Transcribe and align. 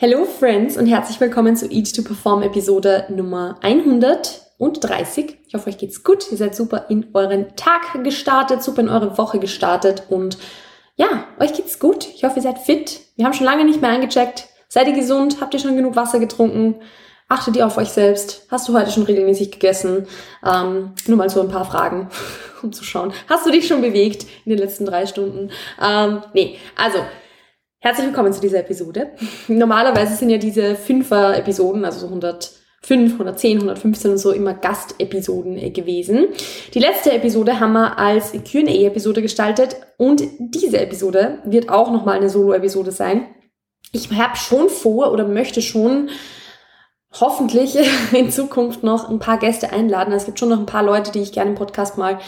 Hello 0.00 0.24
Friends 0.24 0.76
und 0.76 0.86
herzlich 0.86 1.18
willkommen 1.18 1.56
zu 1.56 1.66
Eat 1.72 1.92
to 1.92 2.02
Perform 2.04 2.42
Episode 2.42 3.06
Nummer 3.08 3.58
130. 3.62 5.38
Ich 5.44 5.54
hoffe, 5.54 5.70
euch 5.70 5.76
geht's 5.76 6.04
gut. 6.04 6.30
Ihr 6.30 6.38
seid 6.38 6.54
super 6.54 6.86
in 6.88 7.08
euren 7.14 7.56
Tag 7.56 8.04
gestartet, 8.04 8.62
super 8.62 8.82
in 8.82 8.90
eure 8.90 9.18
Woche 9.18 9.40
gestartet 9.40 10.04
und 10.08 10.38
ja, 10.94 11.24
euch 11.40 11.52
geht's 11.52 11.80
gut. 11.80 12.06
Ich 12.14 12.22
hoffe, 12.22 12.36
ihr 12.36 12.42
seid 12.42 12.60
fit. 12.60 13.00
Wir 13.16 13.24
haben 13.24 13.32
schon 13.32 13.46
lange 13.46 13.64
nicht 13.64 13.80
mehr 13.80 13.90
eingecheckt. 13.90 14.46
Seid 14.68 14.86
ihr 14.86 14.94
gesund? 14.94 15.40
Habt 15.40 15.52
ihr 15.54 15.58
schon 15.58 15.74
genug 15.74 15.96
Wasser 15.96 16.20
getrunken? 16.20 16.76
Achtet 17.26 17.56
ihr 17.56 17.66
auf 17.66 17.76
euch 17.76 17.88
selbst? 17.88 18.46
Hast 18.52 18.68
du 18.68 18.78
heute 18.78 18.92
schon 18.92 19.02
regelmäßig 19.02 19.50
gegessen? 19.50 20.06
Ähm, 20.46 20.92
nur 21.08 21.16
mal 21.16 21.28
so 21.28 21.40
ein 21.40 21.48
paar 21.48 21.64
Fragen, 21.64 22.08
um 22.62 22.72
zu 22.72 22.84
schauen. 22.84 23.12
Hast 23.28 23.46
du 23.46 23.50
dich 23.50 23.66
schon 23.66 23.80
bewegt 23.80 24.26
in 24.44 24.50
den 24.50 24.60
letzten 24.60 24.86
drei 24.86 25.06
Stunden? 25.06 25.50
Ähm, 25.82 26.22
nee, 26.34 26.56
also 26.76 27.00
Herzlich 27.80 28.08
willkommen 28.08 28.32
zu 28.32 28.40
dieser 28.40 28.58
Episode. 28.58 29.12
Normalerweise 29.46 30.16
sind 30.16 30.30
ja 30.30 30.38
diese 30.38 30.74
Fünfer-Episoden, 30.74 31.84
also 31.84 32.00
so 32.00 32.06
105, 32.06 33.12
110, 33.12 33.58
115 33.58 34.10
und 34.10 34.18
so 34.18 34.32
immer 34.32 34.52
Gastepisoden 34.52 35.56
äh, 35.56 35.70
gewesen. 35.70 36.26
Die 36.74 36.80
letzte 36.80 37.12
Episode 37.12 37.60
haben 37.60 37.74
wir 37.74 37.96
als 37.96 38.32
Q&A-Episode 38.32 39.22
gestaltet 39.22 39.76
und 39.96 40.24
diese 40.40 40.80
Episode 40.80 41.38
wird 41.44 41.68
auch 41.68 41.92
nochmal 41.92 42.16
eine 42.16 42.28
Solo-Episode 42.28 42.90
sein. 42.90 43.28
Ich 43.92 44.10
habe 44.10 44.36
schon 44.36 44.70
vor 44.70 45.12
oder 45.12 45.28
möchte 45.28 45.62
schon 45.62 46.10
hoffentlich 47.12 47.76
in 48.12 48.30
Zukunft 48.30 48.82
noch 48.82 49.08
ein 49.08 49.18
paar 49.18 49.38
Gäste 49.38 49.72
einladen. 49.72 50.12
Es 50.12 50.26
gibt 50.26 50.38
schon 50.38 50.50
noch 50.50 50.58
ein 50.58 50.66
paar 50.66 50.82
Leute, 50.82 51.10
die 51.10 51.20
ich 51.20 51.32
gerne 51.32 51.50
im 51.50 51.56
Podcast 51.56 51.96
mal 51.96 52.18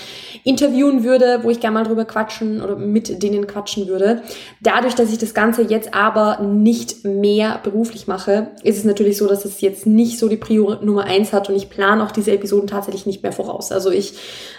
interviewen 0.42 1.04
würde, 1.04 1.40
wo 1.42 1.50
ich 1.50 1.60
gerne 1.60 1.74
mal 1.74 1.84
drüber 1.84 2.06
quatschen 2.06 2.62
oder 2.62 2.76
mit 2.76 3.22
denen 3.22 3.46
quatschen 3.46 3.88
würde. 3.88 4.22
Dadurch, 4.62 4.94
dass 4.94 5.12
ich 5.12 5.18
das 5.18 5.34
Ganze 5.34 5.62
jetzt 5.62 5.92
aber 5.92 6.40
nicht 6.40 7.04
mehr 7.04 7.60
beruflich 7.62 8.06
mache, 8.06 8.48
ist 8.62 8.78
es 8.78 8.84
natürlich 8.84 9.18
so, 9.18 9.28
dass 9.28 9.44
es 9.44 9.60
jetzt 9.60 9.86
nicht 9.86 10.18
so 10.18 10.28
die 10.28 10.38
Prio 10.38 10.76
Nummer 10.82 11.04
eins 11.04 11.32
hat 11.32 11.50
und 11.50 11.56
ich 11.56 11.68
plane 11.68 12.02
auch 12.02 12.10
diese 12.10 12.32
Episoden 12.32 12.66
tatsächlich 12.66 13.04
nicht 13.04 13.22
mehr 13.22 13.32
voraus. 13.32 13.72
Also 13.72 13.90
ich 13.90 14.14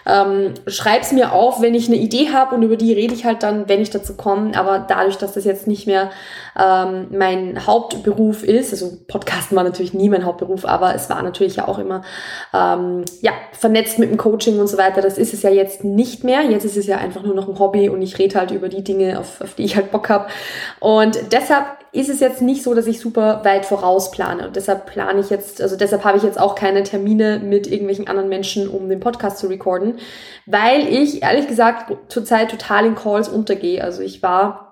ähm, 0.06 0.54
schreibe 0.68 1.02
es 1.02 1.12
mir 1.12 1.34
auf, 1.34 1.62
wenn 1.62 1.74
ich 1.74 1.88
eine 1.88 1.98
Idee 1.98 2.30
habe 2.32 2.56
und 2.56 2.62
über 2.62 2.78
die 2.78 2.94
rede 2.94 3.16
ich 3.16 3.26
halt 3.26 3.42
dann, 3.42 3.68
wenn 3.68 3.82
ich 3.82 3.90
dazu 3.90 4.14
komme. 4.14 4.56
Aber 4.56 4.86
dadurch, 4.88 5.18
dass 5.18 5.34
das 5.34 5.46
jetzt 5.46 5.66
nicht 5.66 5.88
mehr 5.88 6.12
ähm, 6.60 7.08
mein 7.12 7.66
Hauptberuf 7.66 8.44
ist, 8.44 8.72
also 8.72 8.92
Podcasten 9.08 9.58
war 9.58 9.64
natürlich 9.64 9.94
nie 9.94 10.11
mein 10.12 10.26
Hauptberuf, 10.26 10.66
aber 10.66 10.94
es 10.94 11.10
war 11.10 11.22
natürlich 11.24 11.56
ja 11.56 11.68
auch 11.68 11.80
immer 11.80 12.04
ähm, 12.54 13.04
ja, 13.22 13.32
vernetzt 13.54 14.00
mit 14.00 14.12
dem 14.12 14.18
Coaching 14.18 14.60
und 14.60 14.68
so 14.68 14.78
weiter. 14.78 15.02
Das 15.02 15.18
ist 15.18 15.34
es 15.34 15.42
ja 15.42 15.50
jetzt 15.50 15.84
nicht 15.84 16.24
mehr. 16.24 16.42
Jetzt 16.44 16.66
ist 16.66 16.78
es 16.78 16.88
ja 16.88 16.98
einfach 16.98 17.24
nur 17.24 17.34
noch 17.34 17.48
ein 17.48 17.58
Hobby 17.58 17.90
und 17.90 18.02
ich 18.02 18.20
rede 18.20 18.40
halt 18.40 18.52
über 18.52 18.70
die 18.70 18.84
Dinge, 18.84 19.20
auf, 19.20 19.42
auf 19.42 19.56
die 19.56 19.64
ich 19.64 19.76
halt 19.76 19.92
Bock 19.92 20.10
habe. 20.10 20.28
Und 20.80 21.32
deshalb 21.32 21.66
ist 21.94 22.10
es 22.10 22.22
jetzt 22.22 22.42
nicht 22.42 22.64
so, 22.64 22.74
dass 22.74 22.88
ich 22.88 23.00
super 23.00 23.42
weit 23.44 23.66
voraus 23.66 24.12
plane. 24.12 24.48
Und 24.48 24.56
deshalb 24.56 24.86
plane 24.86 25.20
ich 25.20 25.30
jetzt, 25.30 25.62
also 25.62 25.76
deshalb 25.76 26.06
habe 26.06 26.18
ich 26.18 26.24
jetzt 26.24 26.40
auch 26.40 26.56
keine 26.56 26.84
Termine 26.84 27.40
mit 27.40 27.68
irgendwelchen 27.68 28.08
anderen 28.08 28.30
Menschen, 28.30 28.70
um 28.70 28.88
den 28.88 29.02
Podcast 29.02 29.40
zu 29.40 29.48
recorden, 29.48 29.96
weil 30.46 30.88
ich 30.88 31.22
ehrlich 31.22 31.48
gesagt 31.48 31.92
zurzeit 32.08 32.50
total 32.50 32.86
in 32.86 32.96
Calls 32.96 33.28
untergehe. 33.28 33.84
Also 33.84 34.02
ich 34.02 34.24
war 34.24 34.71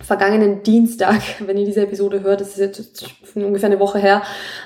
vergangenen 0.00 0.62
Dienstag, 0.62 1.20
wenn 1.40 1.58
ihr 1.58 1.66
diese 1.66 1.82
Episode 1.82 2.22
hört, 2.22 2.40
das 2.40 2.56
ist 2.56 2.58
jetzt 2.58 3.04
ungefähr 3.34 3.68
eine 3.68 3.80
Woche 3.80 3.98
her, 3.98 4.22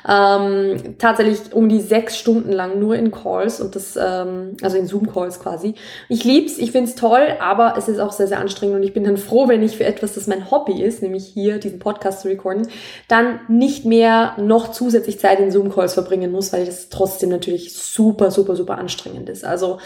ähm, 0.06 0.96
tatsächlich 0.98 1.52
um 1.52 1.68
die 1.68 1.80
sechs 1.80 2.18
Stunden 2.18 2.52
lang 2.52 2.78
nur 2.78 2.96
in 2.96 3.10
Calls 3.10 3.60
und 3.60 3.74
das, 3.74 3.96
ähm, 3.96 4.56
also 4.62 4.76
in 4.76 4.86
Zoom-Calls 4.86 5.40
quasi. 5.40 5.74
Ich 6.08 6.24
lieb's, 6.24 6.58
ich 6.58 6.72
find's 6.72 6.94
toll, 6.94 7.36
aber 7.40 7.74
es 7.78 7.88
ist 7.88 7.98
auch 7.98 8.12
sehr, 8.12 8.26
sehr 8.26 8.40
anstrengend 8.40 8.76
und 8.76 8.82
ich 8.82 8.92
bin 8.92 9.04
dann 9.04 9.16
froh, 9.16 9.48
wenn 9.48 9.62
ich 9.62 9.76
für 9.78 9.84
etwas, 9.84 10.14
das 10.14 10.26
mein 10.26 10.50
Hobby 10.50 10.82
ist, 10.82 11.02
nämlich 11.02 11.26
hier 11.26 11.58
diesen 11.58 11.78
Podcast 11.78 12.20
zu 12.20 12.28
recorden, 12.28 12.68
dann 13.08 13.40
nicht 13.48 13.86
mehr 13.86 14.36
noch 14.38 14.70
zusätzlich 14.70 15.18
Zeit 15.18 15.40
in 15.40 15.50
Zoom-Calls 15.50 15.94
verbringen 15.94 16.30
muss, 16.30 16.52
weil 16.52 16.66
das 16.66 16.90
trotzdem 16.90 17.30
natürlich 17.30 17.74
super, 17.74 18.30
super, 18.30 18.54
super 18.54 18.76
anstrengend 18.76 19.30
ist. 19.30 19.44
Also 19.44 19.78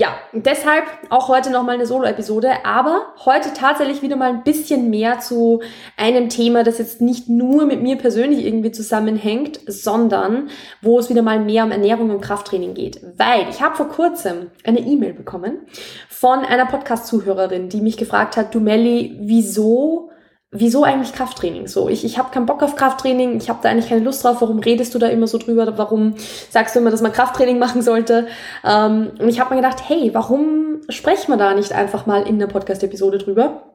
ja, 0.00 0.16
deshalb 0.32 0.84
auch 1.10 1.28
heute 1.28 1.50
nochmal 1.50 1.74
eine 1.74 1.84
Solo-Episode, 1.84 2.64
aber 2.64 3.12
heute 3.26 3.52
tatsächlich 3.52 4.00
wieder 4.00 4.16
mal 4.16 4.30
ein 4.30 4.44
bisschen 4.44 4.88
mehr 4.88 5.20
zu 5.20 5.60
einem 5.98 6.30
Thema, 6.30 6.64
das 6.64 6.78
jetzt 6.78 7.02
nicht 7.02 7.28
nur 7.28 7.66
mit 7.66 7.82
mir 7.82 7.96
persönlich 7.96 8.46
irgendwie 8.46 8.70
zusammenhängt, 8.70 9.60
sondern 9.66 10.48
wo 10.80 10.98
es 10.98 11.10
wieder 11.10 11.20
mal 11.20 11.38
mehr 11.38 11.64
um 11.64 11.70
Ernährung 11.70 12.08
und 12.08 12.22
Krafttraining 12.22 12.72
geht. 12.72 12.98
Weil 13.18 13.50
ich 13.50 13.60
habe 13.60 13.76
vor 13.76 13.88
kurzem 13.88 14.50
eine 14.64 14.80
E-Mail 14.80 15.12
bekommen 15.12 15.66
von 16.08 16.46
einer 16.46 16.64
Podcast-Zuhörerin, 16.64 17.68
die 17.68 17.82
mich 17.82 17.98
gefragt 17.98 18.38
hat, 18.38 18.54
du 18.54 18.60
Melli, 18.60 19.18
wieso 19.20 20.10
wieso 20.52 20.84
eigentlich 20.84 21.12
Krafttraining? 21.12 21.68
So, 21.68 21.88
ich, 21.88 22.04
ich 22.04 22.18
habe 22.18 22.30
keinen 22.30 22.46
Bock 22.46 22.62
auf 22.62 22.76
Krafttraining, 22.76 23.36
ich 23.36 23.48
habe 23.48 23.60
da 23.62 23.68
eigentlich 23.68 23.88
keine 23.88 24.02
Lust 24.02 24.24
drauf, 24.24 24.40
warum 24.40 24.58
redest 24.58 24.94
du 24.94 24.98
da 24.98 25.08
immer 25.08 25.26
so 25.26 25.38
drüber, 25.38 25.78
warum 25.78 26.14
sagst 26.50 26.74
du 26.74 26.80
immer, 26.80 26.90
dass 26.90 27.02
man 27.02 27.12
Krafttraining 27.12 27.58
machen 27.60 27.82
sollte? 27.82 28.26
Ähm, 28.64 29.12
und 29.18 29.28
ich 29.28 29.40
habe 29.40 29.54
mir 29.54 29.62
gedacht, 29.62 29.88
hey, 29.88 30.10
warum 30.12 30.80
sprechen 30.88 31.32
wir 31.32 31.36
da 31.36 31.54
nicht 31.54 31.72
einfach 31.72 32.06
mal 32.06 32.22
in 32.22 32.38
der 32.38 32.48
Podcast-Episode 32.48 33.18
drüber? 33.18 33.69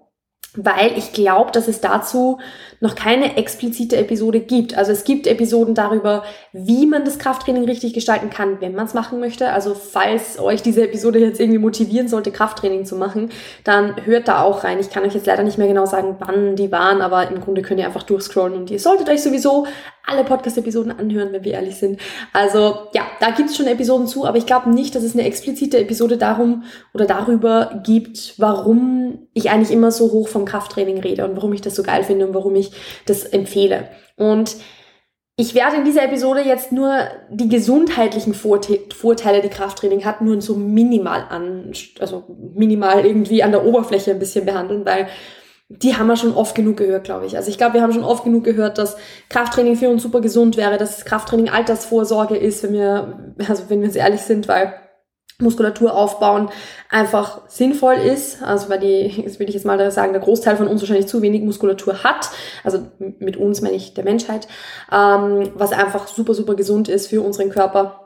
Weil 0.55 0.97
ich 0.97 1.13
glaube, 1.13 1.51
dass 1.51 1.67
es 1.67 1.81
dazu 1.81 2.39
noch 2.81 2.95
keine 2.95 3.37
explizite 3.37 3.97
Episode 3.97 4.39
gibt. 4.39 4.77
Also 4.77 4.91
es 4.91 5.03
gibt 5.03 5.27
Episoden 5.27 5.75
darüber, 5.75 6.23
wie 6.51 6.85
man 6.85 7.05
das 7.05 7.19
Krafttraining 7.19 7.65
richtig 7.65 7.93
gestalten 7.93 8.29
kann, 8.29 8.61
wenn 8.61 8.75
man 8.75 8.85
es 8.85 8.93
machen 8.93 9.19
möchte. 9.19 9.49
Also 9.51 9.73
falls 9.73 10.39
euch 10.39 10.61
diese 10.61 10.83
Episode 10.83 11.19
jetzt 11.19 11.39
irgendwie 11.39 11.59
motivieren 11.59 12.07
sollte, 12.07 12.31
Krafttraining 12.31 12.85
zu 12.85 12.95
machen, 12.95 13.29
dann 13.63 13.95
hört 14.05 14.27
da 14.27 14.41
auch 14.43 14.63
rein. 14.63 14.79
Ich 14.79 14.89
kann 14.89 15.03
euch 15.03 15.13
jetzt 15.13 15.25
leider 15.25 15.43
nicht 15.43 15.57
mehr 15.57 15.67
genau 15.67 15.85
sagen, 15.85 16.17
wann 16.19 16.55
die 16.55 16.71
waren, 16.71 17.01
aber 17.01 17.29
im 17.29 17.41
Grunde 17.41 17.61
könnt 17.61 17.79
ihr 17.79 17.85
einfach 17.85 18.03
durchscrollen 18.03 18.53
und 18.55 18.69
ihr 18.69 18.79
solltet 18.79 19.09
euch 19.09 19.23
sowieso 19.23 19.65
alle 20.07 20.23
Podcast-Episoden 20.23 20.91
anhören, 20.91 21.31
wenn 21.33 21.43
wir 21.43 21.53
ehrlich 21.53 21.75
sind. 21.77 21.99
Also 22.33 22.87
ja, 22.93 23.03
da 23.19 23.31
gibt's 23.31 23.55
schon 23.55 23.67
Episoden 23.67 24.07
zu, 24.07 24.25
aber 24.25 24.37
ich 24.37 24.45
glaube 24.45 24.69
nicht, 24.69 24.95
dass 24.95 25.03
es 25.03 25.13
eine 25.13 25.25
explizite 25.25 25.79
Episode 25.79 26.17
darum 26.17 26.63
oder 26.93 27.05
darüber 27.05 27.81
gibt, 27.83 28.35
warum 28.37 29.27
ich 29.33 29.49
eigentlich 29.49 29.71
immer 29.71 29.91
so 29.91 30.11
hoch 30.11 30.27
vom 30.27 30.45
Krafttraining 30.45 30.99
rede 30.99 31.25
und 31.25 31.35
warum 31.35 31.53
ich 31.53 31.61
das 31.61 31.75
so 31.75 31.83
geil 31.83 32.03
finde 32.03 32.27
und 32.27 32.33
warum 32.33 32.55
ich 32.55 32.71
das 33.05 33.23
empfehle. 33.23 33.89
Und 34.15 34.55
ich 35.37 35.53
werde 35.53 35.75
in 35.75 35.83
dieser 35.83 36.03
Episode 36.03 36.41
jetzt 36.41 36.71
nur 36.71 36.97
die 37.29 37.49
gesundheitlichen 37.49 38.33
Vorteile, 38.33 39.41
die 39.41 39.49
Krafttraining 39.49 40.05
hat, 40.05 40.21
nur 40.21 40.41
so 40.41 40.55
minimal 40.55 41.25
an, 41.29 41.73
also 41.99 42.23
minimal 42.53 43.05
irgendwie 43.05 43.43
an 43.43 43.51
der 43.51 43.65
Oberfläche 43.65 44.11
ein 44.11 44.19
bisschen 44.19 44.45
behandeln, 44.45 44.85
weil 44.85 45.07
die 45.69 45.95
haben 45.95 46.07
wir 46.07 46.15
schon 46.15 46.33
oft 46.33 46.53
genug 46.55 46.77
gehört, 46.77 47.05
glaube 47.05 47.25
ich. 47.25 47.37
Also 47.37 47.49
ich 47.49 47.57
glaube, 47.57 47.75
wir 47.75 47.81
haben 47.81 47.91
schon 47.91 48.03
oft 48.03 48.23
genug 48.23 48.43
gehört, 48.43 48.77
dass 48.77 48.97
Krafttraining 49.29 49.75
für 49.75 49.89
uns 49.89 50.03
super 50.03 50.21
gesund 50.21 50.57
wäre, 50.57 50.77
dass 50.77 51.05
Krafttraining 51.05 51.49
Altersvorsorge 51.49 52.37
ist, 52.37 52.63
wenn 52.63 52.73
wir, 52.73 53.33
also 53.47 53.63
wenn 53.69 53.79
wir 53.79 53.87
uns 53.87 53.95
ehrlich 53.95 54.21
sind, 54.21 54.47
weil 54.47 54.75
Muskulatur 55.39 55.93
aufbauen 55.93 56.49
einfach 56.89 57.41
sinnvoll 57.49 57.95
ist, 57.95 58.41
also 58.41 58.69
weil 58.69 58.79
die, 58.79 59.07
jetzt 59.23 59.39
will 59.39 59.49
ich 59.49 59.55
jetzt 59.55 59.65
mal 59.65 59.91
sagen, 59.91 60.13
der 60.13 60.21
Großteil 60.21 60.55
von 60.55 60.67
uns 60.67 60.81
wahrscheinlich 60.81 61.07
zu 61.07 61.21
wenig 61.21 61.41
Muskulatur 61.41 62.03
hat, 62.03 62.29
also 62.63 62.79
mit 62.99 63.35
uns 63.35 63.61
meine 63.61 63.75
ich 63.75 63.93
der 63.93 64.05
Menschheit, 64.05 64.47
ähm, 64.91 65.51
was 65.55 65.73
einfach 65.73 66.07
super, 66.07 66.33
super 66.33 66.55
gesund 66.55 66.87
ist 66.87 67.07
für 67.07 67.21
unseren 67.21 67.49
Körper 67.49 68.04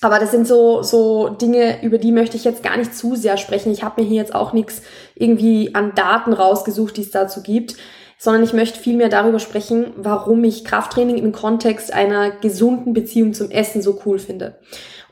aber 0.00 0.18
das 0.18 0.30
sind 0.30 0.46
so, 0.46 0.82
so 0.82 1.28
Dinge, 1.28 1.82
über 1.82 1.98
die 1.98 2.12
möchte 2.12 2.36
ich 2.36 2.44
jetzt 2.44 2.62
gar 2.62 2.76
nicht 2.76 2.96
zu 2.96 3.16
sehr 3.16 3.36
sprechen. 3.36 3.70
Ich 3.70 3.82
habe 3.82 4.00
mir 4.00 4.08
hier 4.08 4.16
jetzt 4.16 4.34
auch 4.34 4.52
nichts 4.52 4.82
irgendwie 5.14 5.74
an 5.74 5.94
Daten 5.94 6.32
rausgesucht, 6.32 6.96
die 6.96 7.02
es 7.02 7.10
dazu 7.10 7.42
gibt, 7.42 7.76
sondern 8.16 8.42
ich 8.42 8.52
möchte 8.52 8.78
vielmehr 8.78 9.08
darüber 9.08 9.38
sprechen, 9.38 9.92
warum 9.96 10.42
ich 10.44 10.64
Krafttraining 10.64 11.18
im 11.18 11.32
Kontext 11.32 11.92
einer 11.92 12.30
gesunden 12.30 12.92
Beziehung 12.92 13.34
zum 13.34 13.50
Essen 13.50 13.82
so 13.82 14.00
cool 14.06 14.18
finde. 14.18 14.58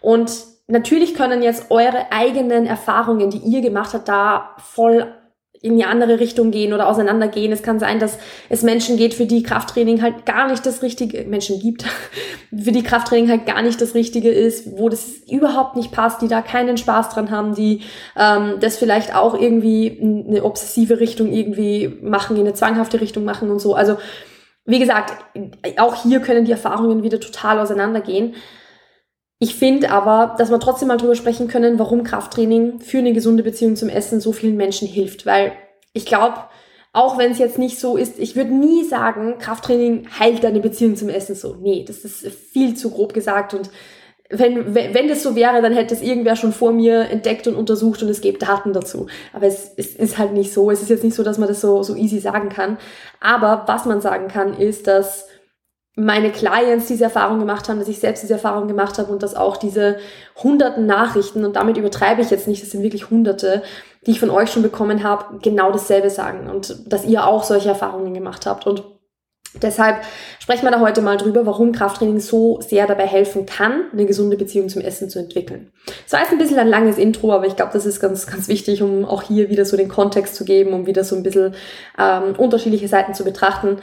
Und 0.01 0.31
natürlich 0.69 1.15
können 1.15 1.43
jetzt 1.43 1.71
eure 1.71 2.11
eigenen 2.13 2.67
Erfahrungen, 2.67 3.31
die 3.31 3.39
ihr 3.39 3.61
gemacht 3.61 3.93
habt, 3.95 4.09
da 4.09 4.51
voll 4.59 5.13
in 5.61 5.77
die 5.77 5.85
andere 5.85 6.21
Richtung 6.21 6.51
gehen 6.51 6.73
oder 6.73 6.89
auseinandergehen. 6.89 7.51
Es 7.51 7.63
kann 7.63 7.81
sein, 7.81 7.99
dass 7.99 8.19
es 8.49 8.63
Menschen 8.63 8.97
geht, 8.97 9.15
für 9.15 9.27
die 9.27 9.43
Krafttraining 9.43 10.03
halt 10.03 10.25
gar 10.25 10.49
nicht 10.49 10.65
das 10.65 10.83
Richtige, 10.83 11.25
Menschen 11.25 11.59
gibt, 11.59 11.85
für 12.57 12.73
die 12.73 12.83
Krafttraining 12.83 13.29
halt 13.29 13.47
gar 13.47 13.63
nicht 13.63 13.81
das 13.81 13.95
Richtige 13.95 14.31
ist, 14.31 14.79
wo 14.79 14.89
das 14.89 15.07
überhaupt 15.29 15.77
nicht 15.77 15.91
passt, 15.91 16.23
die 16.23 16.29
da 16.29 16.43
keinen 16.43 16.77
Spaß 16.77 17.11
dran 17.11 17.31
haben, 17.31 17.55
die 17.55 17.83
ähm, 18.17 18.55
das 18.61 18.77
vielleicht 18.77 19.15
auch 19.15 19.35
irgendwie 19.35 19.99
eine 20.01 20.45
obsessive 20.45 21.01
Richtung 21.01 21.33
irgendwie 21.33 21.99
machen, 22.03 22.37
in 22.37 22.43
eine 22.43 22.55
zwanghafte 22.55 23.01
Richtung 23.01 23.25
machen 23.25 23.51
und 23.51 23.59
so. 23.59 23.75
Also, 23.75 23.97
wie 24.65 24.79
gesagt, 24.79 25.15
auch 25.79 26.03
hier 26.03 26.21
können 26.21 26.45
die 26.45 26.53
Erfahrungen 26.53 27.03
wieder 27.03 27.19
total 27.19 27.59
auseinandergehen. 27.59 28.35
Ich 29.41 29.55
finde 29.55 29.91
aber, 29.91 30.35
dass 30.37 30.51
wir 30.51 30.59
trotzdem 30.59 30.89
mal 30.89 30.97
drüber 30.97 31.15
sprechen 31.15 31.47
können, 31.47 31.79
warum 31.79 32.03
Krafttraining 32.03 32.81
für 32.81 32.99
eine 32.99 33.13
gesunde 33.13 33.43
Beziehung 33.43 33.77
zum 33.77 33.89
Essen 33.89 34.21
so 34.21 34.33
vielen 34.33 34.57
Menschen 34.57 34.89
hilft. 34.89 35.27
Weil 35.27 35.53
ich 35.93 36.07
glaube, 36.07 36.37
auch 36.93 37.19
wenn 37.19 37.31
es 37.31 37.39
jetzt 37.39 37.59
nicht 37.59 37.79
so 37.79 37.97
ist, 37.97 38.19
ich 38.19 38.35
würde 38.35 38.53
nie 38.53 38.85
sagen, 38.85 39.39
Krafttraining 39.39 40.09
heilt 40.19 40.43
deine 40.43 40.61
Beziehung 40.61 40.97
zum 40.97 41.09
Essen 41.09 41.37
so. 41.37 41.55
Nee, 41.55 41.85
das 41.87 41.99
ist 41.99 42.27
viel 42.27 42.75
zu 42.75 42.91
grob 42.91 43.15
gesagt 43.15 43.55
und 43.55 43.71
wenn, 44.31 44.75
wenn 44.75 45.09
das 45.09 45.23
so 45.23 45.35
wäre, 45.37 45.63
dann 45.63 45.73
hätte 45.73 45.95
es 45.95 46.03
irgendwer 46.03 46.37
schon 46.37 46.53
vor 46.53 46.73
mir 46.73 47.09
entdeckt 47.09 47.47
und 47.47 47.55
untersucht 47.55 48.03
und 48.03 48.11
es 48.11 48.21
gibt 48.21 48.43
Daten 48.43 48.75
dazu. 48.75 49.07
Aber 49.33 49.47
es, 49.47 49.73
es 49.77 49.95
ist 49.95 50.19
halt 50.19 50.35
nicht 50.35 50.53
so. 50.53 50.71
Es 50.71 50.83
ist 50.83 50.91
jetzt 50.91 51.03
nicht 51.03 51.17
so, 51.17 51.23
dass 51.23 51.39
man 51.39 51.49
das 51.49 51.63
so, 51.63 51.83
so 51.83 51.95
easy 51.95 52.19
sagen 52.19 52.51
kann. 52.51 52.77
Aber 53.21 53.65
was 53.67 53.87
man 53.87 54.03
sagen 54.03 54.29
kann, 54.29 54.53
ist, 54.53 54.87
dass 54.87 55.29
meine 55.99 56.31
Clients 56.31 56.87
diese 56.87 57.05
Erfahrung 57.05 57.41
gemacht 57.41 57.69
haben, 57.69 57.81
dass 57.81 57.89
ich 57.89 57.99
selbst 57.99 58.23
diese 58.23 58.35
Erfahrung 58.35 58.69
gemacht 58.69 58.99
habe 58.99 59.11
und 59.11 59.23
dass 59.23 59.35
auch 59.35 59.57
diese 59.57 59.97
hunderten 60.41 60.87
Nachrichten, 60.87 61.45
und 61.45 61.57
damit 61.57 61.77
übertreibe 61.77 62.23
ich 62.23 62.31
jetzt 62.31 62.47
nicht, 62.47 62.63
das 62.63 62.71
sind 62.71 62.85
wirklich 62.85 63.11
hunderte, 63.11 63.65
die 64.07 64.13
ich 64.13 64.21
von 64.21 64.31
euch 64.31 64.53
schon 64.53 64.63
bekommen 64.63 65.03
habe, 65.03 65.41
genau 65.43 65.73
dasselbe 65.73 66.09
sagen 66.09 66.49
und 66.49 66.77
dass 66.87 67.05
ihr 67.05 67.27
auch 67.27 67.43
solche 67.43 67.71
Erfahrungen 67.71 68.15
gemacht 68.15 68.47
habt. 68.47 68.69
Und 68.69 68.85
deshalb 69.61 69.97
sprechen 70.39 70.65
wir 70.65 70.71
da 70.71 70.79
heute 70.79 71.01
mal 71.01 71.17
drüber, 71.17 71.47
warum 71.47 71.73
Krafttraining 71.73 72.21
so 72.21 72.61
sehr 72.61 72.87
dabei 72.87 73.07
helfen 73.07 73.45
kann, 73.45 73.87
eine 73.93 74.07
gesunde 74.07 74.37
Beziehung 74.37 74.69
zum 74.69 74.83
Essen 74.83 75.11
zu 75.11 75.19
entwickeln. 75.19 75.73
Das 76.05 76.13
war 76.13 76.21
jetzt 76.21 76.31
ein 76.31 76.39
bisschen 76.39 76.61
ein 76.61 76.69
langes 76.69 76.97
Intro, 76.97 77.33
aber 77.33 77.49
ich 77.49 77.57
glaube, 77.57 77.73
das 77.73 77.87
ist 77.87 77.99
ganz, 77.99 78.29
ganz 78.29 78.47
wichtig, 78.47 78.83
um 78.83 79.05
auch 79.05 79.23
hier 79.23 79.51
wieder 79.51 79.65
so 79.65 79.77
den 79.77 79.89
Kontext 79.89 80.37
zu 80.37 80.45
geben, 80.45 80.75
um 80.75 80.87
wieder 80.87 81.03
so 81.03 81.17
ein 81.17 81.25
bisschen 81.25 81.57
ähm, 81.99 82.37
unterschiedliche 82.39 82.87
Seiten 82.87 83.15
zu 83.15 83.25
betrachten. 83.25 83.79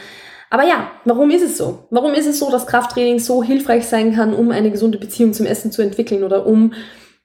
Aber 0.55 0.63
ja, 0.63 0.89
warum 1.03 1.31
ist 1.31 1.41
es 1.41 1.57
so? 1.57 1.85
Warum 1.89 2.13
ist 2.13 2.27
es 2.27 2.39
so, 2.39 2.49
dass 2.49 2.65
Krafttraining 2.65 3.19
so 3.19 3.43
hilfreich 3.43 3.87
sein 3.87 4.15
kann, 4.15 4.33
um 4.33 4.51
eine 4.51 4.71
gesunde 4.71 4.97
Beziehung 4.97 5.33
zum 5.33 5.45
Essen 5.45 5.69
zu 5.69 5.81
entwickeln 5.81 6.23
oder 6.23 6.45
um, 6.45 6.71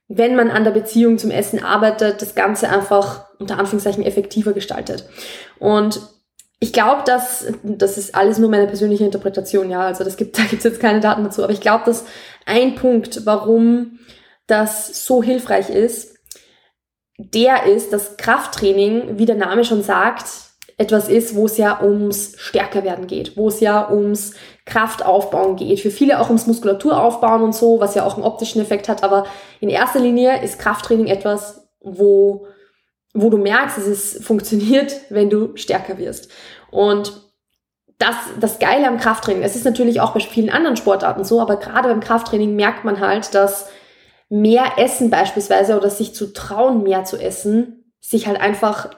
wenn 0.09 0.35
man 0.35 0.51
an 0.51 0.65
der 0.65 0.73
Beziehung 0.73 1.17
zum 1.17 1.31
Essen 1.31 1.63
arbeitet, 1.63 2.23
das 2.23 2.35
Ganze 2.35 2.69
einfach 2.69 3.27
unter 3.39 3.57
Anführungszeichen 3.57 4.03
effektiver 4.03 4.53
gestaltet? 4.53 5.09
Und 5.61 6.01
ich 6.59 6.73
glaube, 6.73 7.05
dass, 7.07 7.47
das 7.63 7.99
ist 7.99 8.17
alles 8.17 8.39
nur 8.39 8.51
meine 8.51 8.67
persönliche 8.67 9.05
Interpretation, 9.05 9.71
ja, 9.71 9.83
also 9.83 10.03
das 10.03 10.17
gibt, 10.17 10.37
da 10.41 10.43
gibt's 10.43 10.65
jetzt 10.65 10.81
keine 10.81 10.99
Daten 10.99 11.23
dazu, 11.23 11.45
aber 11.45 11.53
ich 11.53 11.61
glaube, 11.61 11.85
dass 11.85 12.07
ein 12.47 12.75
Punkt, 12.75 13.27
warum 13.27 14.01
das 14.49 15.07
so 15.07 15.23
hilfreich 15.23 15.71
ist, 15.71 16.17
der 17.17 17.67
ist, 17.67 17.93
dass 17.93 18.17
Krafttraining, 18.17 19.19
wie 19.19 19.27
der 19.27 19.37
Name 19.37 19.65
schon 19.65 19.85
sagt, 19.85 20.50
etwas 20.81 21.11
ist, 21.11 21.35
wo 21.35 21.45
es 21.45 21.59
ja 21.59 21.83
ums 21.83 22.33
Stärkerwerden 22.39 23.07
geht, 23.07 23.37
wo 23.37 23.49
es 23.49 23.61
ja 23.61 23.91
ums 23.91 24.33
Kraftaufbauen 24.65 25.57
geht. 25.57 25.81
Für 25.81 25.91
viele 25.91 26.19
auch 26.19 26.29
ums 26.29 26.47
Muskulaturaufbauen 26.47 27.43
und 27.43 27.55
so, 27.55 27.81
was 27.81 27.95
ja 27.95 28.07
auch 28.07 28.15
einen 28.15 28.25
optischen 28.25 28.63
Effekt 28.63 28.89
hat. 28.89 29.05
Aber 29.05 29.27
in 29.61 29.69
erster 29.69 30.01
Linie 30.01 30.43
ist 30.43 30.59
Krafttraining 30.59 31.09
etwas, 31.09 31.69
wo, 31.81 32.47
wo 33.13 33.29
du 33.29 33.37
merkst, 33.37 33.77
dass 33.77 33.87
es 33.87 34.25
funktioniert, 34.25 34.97
wenn 35.11 35.29
du 35.29 35.55
stärker 35.55 35.99
wirst. 35.99 36.31
Und 36.71 37.13
das, 37.99 38.17
das 38.41 38.59
Geile 38.59 38.89
am 38.89 38.97
Krafttraining, 38.97 39.43
es 39.43 39.57
ist 39.57 39.67
natürlich 39.67 40.01
auch 40.01 40.13
bei 40.15 40.21
vielen 40.21 40.49
anderen 40.49 40.79
Sportarten 40.79 41.25
so, 41.25 41.43
aber 41.43 41.57
gerade 41.57 41.91
beim 41.91 42.01
Krafttraining 42.01 42.57
merkt 42.57 42.87
man 42.87 43.01
halt, 43.01 43.35
dass 43.35 43.69
mehr 44.31 44.79
Essen 44.79 45.11
beispielsweise 45.11 45.77
oder 45.77 45.91
sich 45.91 46.15
zu 46.15 46.33
trauen, 46.33 46.83
mehr 46.83 47.05
zu 47.05 47.19
essen, 47.19 47.93
sich 48.01 48.27
halt 48.27 48.41
einfach 48.41 48.89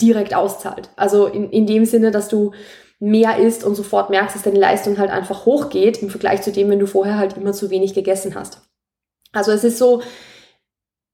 direkt 0.00 0.34
auszahlt. 0.34 0.90
Also 0.96 1.26
in, 1.26 1.50
in 1.50 1.66
dem 1.66 1.84
Sinne, 1.84 2.10
dass 2.10 2.28
du 2.28 2.52
mehr 3.00 3.38
isst 3.38 3.64
und 3.64 3.74
sofort 3.74 4.10
merkst, 4.10 4.36
dass 4.36 4.42
deine 4.42 4.58
Leistung 4.58 4.98
halt 4.98 5.10
einfach 5.10 5.46
hochgeht 5.46 6.02
im 6.02 6.10
Vergleich 6.10 6.42
zu 6.42 6.52
dem, 6.52 6.70
wenn 6.70 6.78
du 6.78 6.86
vorher 6.86 7.18
halt 7.18 7.36
immer 7.36 7.52
zu 7.52 7.70
wenig 7.70 7.94
gegessen 7.94 8.34
hast. 8.34 8.62
Also 9.32 9.50
es 9.50 9.64
ist 9.64 9.78
so, 9.78 10.02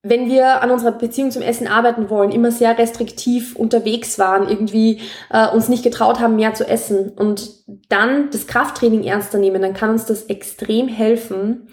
wenn 0.02 0.28
wir 0.30 0.62
an 0.62 0.70
unserer 0.70 0.92
Beziehung 0.92 1.30
zum 1.30 1.42
Essen 1.42 1.66
arbeiten 1.66 2.08
wollen, 2.08 2.32
immer 2.32 2.50
sehr 2.50 2.78
restriktiv 2.78 3.56
unterwegs 3.56 4.18
waren, 4.18 4.48
irgendwie 4.48 5.00
äh, 5.30 5.48
uns 5.48 5.68
nicht 5.68 5.82
getraut 5.82 6.20
haben, 6.20 6.36
mehr 6.36 6.54
zu 6.54 6.66
essen 6.66 7.10
und 7.10 7.50
dann 7.88 8.30
das 8.30 8.46
Krafttraining 8.46 9.04
ernster 9.04 9.38
nehmen, 9.38 9.60
dann 9.60 9.74
kann 9.74 9.90
uns 9.90 10.06
das 10.06 10.24
extrem 10.24 10.88
helfen, 10.88 11.68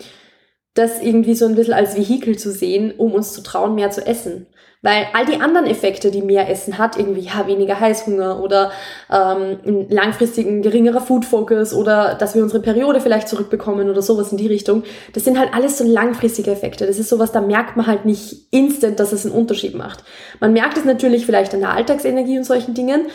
das 0.74 1.02
irgendwie 1.02 1.36
so 1.36 1.46
ein 1.46 1.56
bisschen 1.56 1.74
als 1.74 1.96
Vehikel 1.96 2.38
zu 2.38 2.52
sehen, 2.52 2.94
um 2.98 3.14
uns 3.14 3.34
zu 3.34 3.42
trauen, 3.42 3.76
mehr 3.76 3.92
zu 3.92 4.06
essen. 4.06 4.48
Weil 4.84 5.08
all 5.14 5.26
die 5.26 5.42
anderen 5.42 5.66
Effekte, 5.66 6.12
die 6.12 6.22
mehr 6.22 6.50
Essen 6.50 6.78
hat, 6.78 6.98
irgendwie 6.98 7.22
ja, 7.22 7.48
weniger 7.48 7.80
Heißhunger 7.80 8.42
oder 8.42 8.72
ähm, 9.12 9.88
langfristigen 9.90 10.62
geringerer 10.62 11.02
Food 11.02 11.26
Focus 11.26 11.74
oder 11.74 12.14
dass 12.14 12.36
wir 12.36 12.44
unsere 12.44 12.62
Periode 12.62 13.02
vielleicht 13.02 13.28
zurückbekommen 13.28 13.90
oder 13.90 14.04
sowas 14.04 14.32
in 14.32 14.38
die 14.38 14.48
Richtung, 14.48 14.84
das 15.14 15.24
sind 15.24 15.40
halt 15.40 15.54
alles 15.54 15.80
so 15.80 15.84
langfristige 15.84 16.52
Effekte. 16.52 16.86
Das 16.86 17.00
ist 17.00 17.10
sowas, 17.10 17.32
da 17.32 17.42
merkt 17.42 17.76
man 17.76 17.88
halt 17.88 18.06
nicht 18.06 18.48
instant, 18.52 19.00
dass 19.00 19.14
es 19.14 19.26
einen 19.26 19.34
Unterschied 19.34 19.74
macht. 19.74 20.04
Man 20.40 20.54
merkt 20.54 20.78
es 20.78 20.86
natürlich 20.86 21.26
vielleicht 21.26 21.56
an 21.56 21.62
der 21.62 21.74
Alltagsenergie 21.74 22.38
und 22.38 22.44
solchen 22.44 22.76
Dingen, 22.76 23.08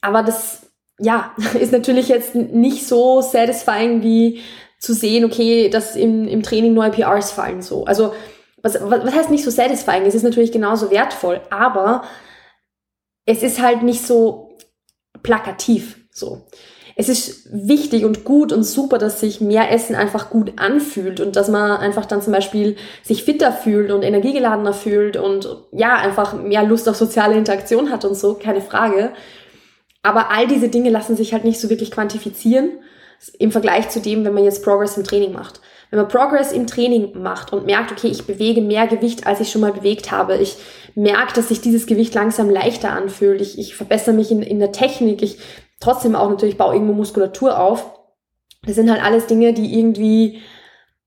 aber 0.00 0.22
das 0.22 0.68
ja, 1.00 1.32
ist 1.60 1.72
natürlich 1.72 2.08
jetzt 2.08 2.34
nicht 2.34 2.86
so 2.86 3.20
satisfying 3.20 4.02
wie 4.02 4.40
zu 4.78 4.94
sehen, 4.94 5.24
okay, 5.24 5.68
dass 5.68 5.96
im, 5.96 6.28
im 6.28 6.42
Training 6.42 6.74
neue 6.74 6.90
PRs 6.90 7.32
fallen 7.32 7.62
so. 7.62 7.84
Also 7.84 8.12
was, 8.62 8.78
was 8.80 9.14
heißt 9.14 9.30
nicht 9.30 9.44
so 9.44 9.50
satisfying? 9.50 10.04
Es 10.06 10.14
ist 10.14 10.22
natürlich 10.22 10.52
genauso 10.52 10.90
wertvoll, 10.90 11.40
aber 11.50 12.02
es 13.24 13.42
ist 13.42 13.60
halt 13.60 13.82
nicht 13.82 14.06
so 14.06 14.56
plakativ 15.22 15.98
so. 16.10 16.46
Es 17.00 17.08
ist 17.08 17.48
wichtig 17.52 18.04
und 18.04 18.24
gut 18.24 18.52
und 18.52 18.64
super, 18.64 18.98
dass 18.98 19.20
sich 19.20 19.40
mehr 19.40 19.70
Essen 19.70 19.94
einfach 19.94 20.30
gut 20.30 20.54
anfühlt 20.56 21.20
und 21.20 21.36
dass 21.36 21.48
man 21.48 21.78
einfach 21.78 22.06
dann 22.06 22.22
zum 22.22 22.32
Beispiel 22.32 22.74
sich 23.04 23.22
fitter 23.22 23.52
fühlt 23.52 23.92
und 23.92 24.02
energiegeladener 24.02 24.72
fühlt 24.72 25.16
und 25.16 25.48
ja, 25.70 25.94
einfach 25.94 26.32
mehr 26.32 26.64
Lust 26.64 26.88
auf 26.88 26.96
soziale 26.96 27.36
Interaktion 27.36 27.92
hat 27.92 28.04
und 28.04 28.16
so, 28.16 28.34
keine 28.34 28.60
Frage. 28.60 29.12
Aber 30.02 30.32
all 30.32 30.48
diese 30.48 30.70
Dinge 30.70 30.90
lassen 30.90 31.16
sich 31.16 31.32
halt 31.32 31.44
nicht 31.44 31.60
so 31.60 31.70
wirklich 31.70 31.92
quantifizieren 31.92 32.80
im 33.38 33.52
Vergleich 33.52 33.90
zu 33.90 34.00
dem, 34.00 34.24
wenn 34.24 34.34
man 34.34 34.44
jetzt 34.44 34.64
Progress 34.64 34.96
im 34.96 35.04
Training 35.04 35.32
macht. 35.32 35.60
Wenn 35.90 35.98
man 35.98 36.08
Progress 36.08 36.52
im 36.52 36.66
Training 36.66 37.20
macht 37.22 37.52
und 37.52 37.66
merkt, 37.66 37.92
okay, 37.92 38.08
ich 38.08 38.26
bewege 38.26 38.60
mehr 38.60 38.86
Gewicht, 38.86 39.26
als 39.26 39.40
ich 39.40 39.50
schon 39.50 39.62
mal 39.62 39.72
bewegt 39.72 40.10
habe, 40.10 40.36
ich 40.36 40.56
merke, 40.94 41.34
dass 41.34 41.48
sich 41.48 41.60
dieses 41.60 41.86
Gewicht 41.86 42.14
langsam 42.14 42.50
leichter 42.50 42.90
anfühlt, 42.90 43.40
ich, 43.40 43.58
ich 43.58 43.74
verbessere 43.74 44.14
mich 44.14 44.30
in, 44.30 44.42
in 44.42 44.58
der 44.58 44.72
Technik, 44.72 45.22
ich 45.22 45.38
trotzdem 45.80 46.14
auch 46.14 46.28
natürlich 46.28 46.58
baue 46.58 46.74
irgendwo 46.74 46.92
Muskulatur 46.92 47.58
auf. 47.58 47.90
Das 48.64 48.74
sind 48.74 48.90
halt 48.90 49.02
alles 49.02 49.26
Dinge, 49.26 49.54
die 49.54 49.78
irgendwie, 49.78 50.42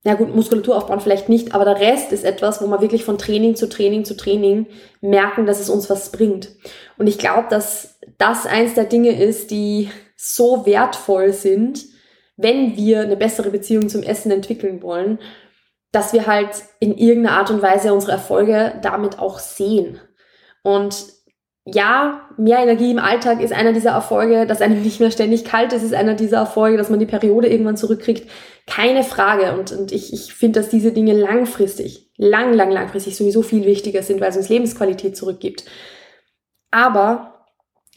na 0.04 0.16
gut, 0.16 0.34
Muskulatur 0.34 0.76
aufbauen 0.76 1.02
vielleicht 1.02 1.30
nicht, 1.30 1.54
aber 1.54 1.66
der 1.66 1.80
Rest 1.80 2.12
ist 2.12 2.24
etwas, 2.24 2.62
wo 2.62 2.68
man 2.68 2.82
wirklich 2.82 3.04
von 3.04 3.18
Training 3.18 3.56
zu 3.56 3.70
Training 3.70 4.06
zu 4.06 4.18
Training 4.18 4.68
merken, 5.02 5.46
dass 5.46 5.60
es 5.60 5.70
uns 5.70 5.90
was 5.90 6.12
bringt. 6.12 6.50
Und 6.98 7.08
ich 7.08 7.20
glaube, 7.20 7.48
dass 7.50 8.00
das 8.18 8.48
eins 8.48 8.74
der 8.74 8.86
Dinge 8.86 9.22
ist, 9.22 9.52
die 9.52 9.90
so 10.16 10.66
wertvoll 10.66 11.34
sind, 11.34 11.91
wenn 12.42 12.76
wir 12.76 13.02
eine 13.02 13.18
bessere 13.18 13.50
Beziehung 13.50 13.90
zum 13.90 14.04
Essen 14.04 14.32
entwickeln 14.32 14.82
wollen, 14.82 15.20
dass 15.92 16.14
wir 16.14 16.28
halt 16.28 16.50
in 16.80 16.98
irgendeiner 16.98 17.38
Art 17.38 17.52
und 17.52 17.62
Weise 17.62 17.94
unsere 17.94 18.14
Erfolge 18.14 18.80
damit 18.82 19.20
auch 19.20 19.40
sehen. 19.40 20.00
Und 20.64 20.96
ja, 21.66 22.28
mehr 22.38 22.60
Energie 22.60 22.90
im 22.90 22.98
Alltag 22.98 23.40
ist 23.40 23.54
einer 23.54 23.72
dieser 23.72 23.92
Erfolge, 23.92 24.48
dass 24.48 24.62
einem 24.62 24.82
nicht 24.82 25.00
mehr 25.00 25.12
ständig 25.12 25.46
kalt 25.46 25.74
ist, 25.74 25.84
ist 25.84 25.94
einer 25.94 26.16
dieser 26.16 26.38
Erfolge, 26.38 26.78
dass 26.78 26.90
man 26.90 27.00
die 27.00 27.06
Periode 27.06 27.50
irgendwann 27.50 27.78
zurückkriegt. 27.78 28.30
Keine 28.66 29.04
Frage. 29.04 29.54
Und, 29.54 29.72
und 29.72 29.92
ich, 29.92 30.12
ich 30.12 30.34
finde, 30.34 30.60
dass 30.60 30.70
diese 30.70 30.92
Dinge 30.92 31.14
langfristig, 31.14 32.12
lang, 32.18 32.54
lang, 32.54 32.72
langfristig 32.72 33.16
sowieso 33.16 33.44
viel 33.44 33.66
wichtiger 33.66 34.02
sind, 34.02 34.22
weil 34.22 34.30
es 34.30 34.38
uns 34.38 34.50
Lebensqualität 34.50 35.16
zurückgibt. 35.16 35.66
Aber 36.72 37.41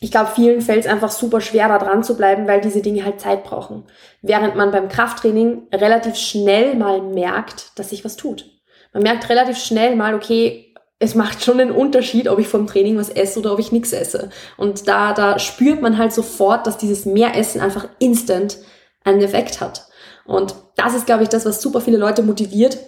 ich 0.00 0.10
glaube, 0.10 0.30
vielen 0.34 0.60
fällt 0.60 0.84
es 0.84 0.90
einfach 0.90 1.10
super 1.10 1.40
schwer, 1.40 1.68
da 1.68 1.78
dran 1.78 2.02
zu 2.02 2.16
bleiben, 2.16 2.46
weil 2.46 2.60
diese 2.60 2.82
Dinge 2.82 3.04
halt 3.04 3.20
Zeit 3.20 3.44
brauchen. 3.44 3.84
Während 4.22 4.56
man 4.56 4.70
beim 4.70 4.88
Krafttraining 4.88 5.68
relativ 5.72 6.16
schnell 6.16 6.74
mal 6.74 7.00
merkt, 7.00 7.78
dass 7.78 7.90
sich 7.90 8.04
was 8.04 8.16
tut. 8.16 8.50
Man 8.92 9.02
merkt 9.02 9.28
relativ 9.28 9.56
schnell 9.58 9.96
mal, 9.96 10.14
okay, 10.14 10.74
es 10.98 11.14
macht 11.14 11.42
schon 11.42 11.60
einen 11.60 11.70
Unterschied, 11.70 12.28
ob 12.28 12.38
ich 12.38 12.48
vom 12.48 12.66
Training 12.66 12.96
was 12.96 13.08
esse 13.08 13.38
oder 13.38 13.52
ob 13.52 13.58
ich 13.58 13.72
nichts 13.72 13.92
esse. 13.92 14.30
Und 14.56 14.88
da, 14.88 15.12
da 15.12 15.38
spürt 15.38 15.82
man 15.82 15.98
halt 15.98 16.12
sofort, 16.12 16.66
dass 16.66 16.78
dieses 16.78 17.04
Mehressen 17.04 17.60
einfach 17.60 17.88
instant 17.98 18.58
einen 19.04 19.20
Effekt 19.20 19.60
hat. 19.60 19.86
Und 20.24 20.54
das 20.76 20.94
ist, 20.94 21.06
glaube 21.06 21.22
ich, 21.22 21.28
das, 21.28 21.44
was 21.44 21.60
super 21.60 21.80
viele 21.80 21.98
Leute 21.98 22.22
motiviert, 22.22 22.78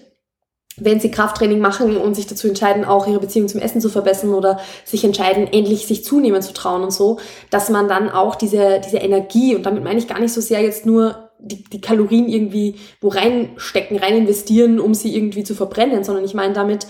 wenn 0.79 1.01
sie 1.01 1.11
Krafttraining 1.11 1.59
machen 1.59 1.97
und 1.97 2.15
sich 2.15 2.27
dazu 2.27 2.49
entscheiden, 2.49 2.85
auch 2.85 3.07
ihre 3.07 3.21
Beziehung 3.21 3.49
zum 3.49 3.61
Essen 3.61 3.81
zu 3.81 3.89
verbessern 3.89 4.35
oder 4.35 4.61
sich 4.85 5.05
entscheiden, 5.05 5.47
endlich 5.47 5.87
sich 5.87 6.05
zunehmen 6.05 6.43
zu 6.43 6.53
trauen 6.53 6.83
und 6.83 6.93
so, 6.93 7.19
dass 7.51 7.71
man 7.71 7.89
dann 7.89 8.11
auch 8.11 8.35
diese, 8.35 8.81
diese 8.85 8.99
Energie, 8.99 9.55
und 9.55 9.65
damit 9.65 9.85
meine 9.85 9.99
ich 9.99 10.09
gar 10.09 10.21
nicht 10.21 10.33
so 10.33 10.41
sehr 10.41 10.61
jetzt 10.61 10.85
nur 10.85 11.31
die, 11.39 11.65
die 11.65 11.81
Kalorien 11.81 12.29
irgendwie 12.29 12.77
wo 13.01 13.09
reinstecken, 13.09 13.99
rein 13.99 14.17
investieren, 14.17 14.81
um 14.81 14.95
sie 14.95 15.17
irgendwie 15.17 15.45
zu 15.45 15.55
verbrennen, 15.55 16.05
sondern 16.05 16.25
ich 16.25 16.35
meine 16.35 16.53
damit 16.53 16.87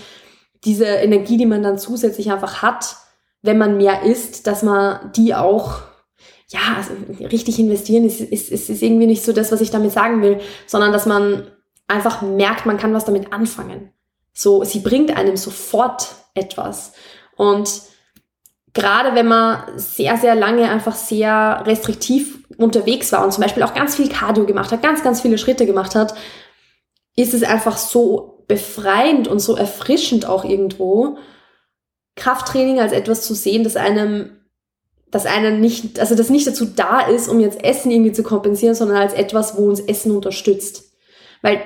diese 0.64 0.86
Energie, 0.86 1.36
die 1.36 1.46
man 1.46 1.62
dann 1.62 1.78
zusätzlich 1.78 2.32
einfach 2.32 2.62
hat, 2.62 2.96
wenn 3.42 3.58
man 3.58 3.76
mehr 3.76 4.02
isst, 4.02 4.46
dass 4.46 4.62
man 4.62 5.12
die 5.14 5.34
auch 5.34 5.82
ja, 6.48 6.76
also 6.76 6.92
richtig 7.26 7.58
investieren 7.58 8.04
ist, 8.04 8.20
ist, 8.20 8.50
ist, 8.50 8.70
ist 8.70 8.82
irgendwie 8.82 9.06
nicht 9.06 9.24
so 9.24 9.32
das, 9.32 9.50
was 9.50 9.60
ich 9.60 9.70
damit 9.70 9.92
sagen 9.92 10.22
will, 10.22 10.40
sondern 10.66 10.92
dass 10.92 11.04
man 11.06 11.50
einfach 11.88 12.22
merkt, 12.22 12.66
man 12.66 12.78
kann 12.78 12.94
was 12.94 13.04
damit 13.04 13.32
anfangen. 13.32 13.92
So, 14.32 14.64
sie 14.64 14.80
bringt 14.80 15.16
einem 15.16 15.36
sofort 15.36 16.08
etwas. 16.34 16.92
Und 17.36 17.82
gerade 18.74 19.14
wenn 19.14 19.26
man 19.26 19.62
sehr, 19.76 20.16
sehr 20.18 20.34
lange 20.34 20.68
einfach 20.68 20.94
sehr 20.94 21.62
restriktiv 21.64 22.44
unterwegs 22.58 23.10
war 23.12 23.24
und 23.24 23.32
zum 23.32 23.42
Beispiel 23.42 23.62
auch 23.62 23.74
ganz 23.74 23.96
viel 23.96 24.08
Cardio 24.08 24.44
gemacht 24.44 24.72
hat, 24.72 24.82
ganz, 24.82 25.02
ganz 25.02 25.20
viele 25.20 25.38
Schritte 25.38 25.66
gemacht 25.66 25.94
hat, 25.94 26.14
ist 27.16 27.32
es 27.32 27.42
einfach 27.42 27.78
so 27.78 28.44
befreiend 28.46 29.28
und 29.28 29.38
so 29.38 29.56
erfrischend 29.56 30.26
auch 30.26 30.44
irgendwo, 30.44 31.16
Krafttraining 32.14 32.80
als 32.80 32.92
etwas 32.92 33.22
zu 33.22 33.34
sehen, 33.34 33.64
das 33.64 33.76
einem, 33.76 34.30
das 35.10 35.26
einen 35.26 35.60
nicht, 35.60 35.98
also 36.00 36.14
das 36.14 36.30
nicht 36.30 36.46
dazu 36.46 36.64
da 36.64 37.00
ist, 37.00 37.28
um 37.28 37.40
jetzt 37.40 37.62
Essen 37.62 37.90
irgendwie 37.90 38.12
zu 38.12 38.22
kompensieren, 38.22 38.74
sondern 38.74 38.98
als 38.98 39.12
etwas, 39.12 39.56
wo 39.56 39.66
uns 39.66 39.80
Essen 39.80 40.12
unterstützt. 40.12 40.84
Weil 41.42 41.60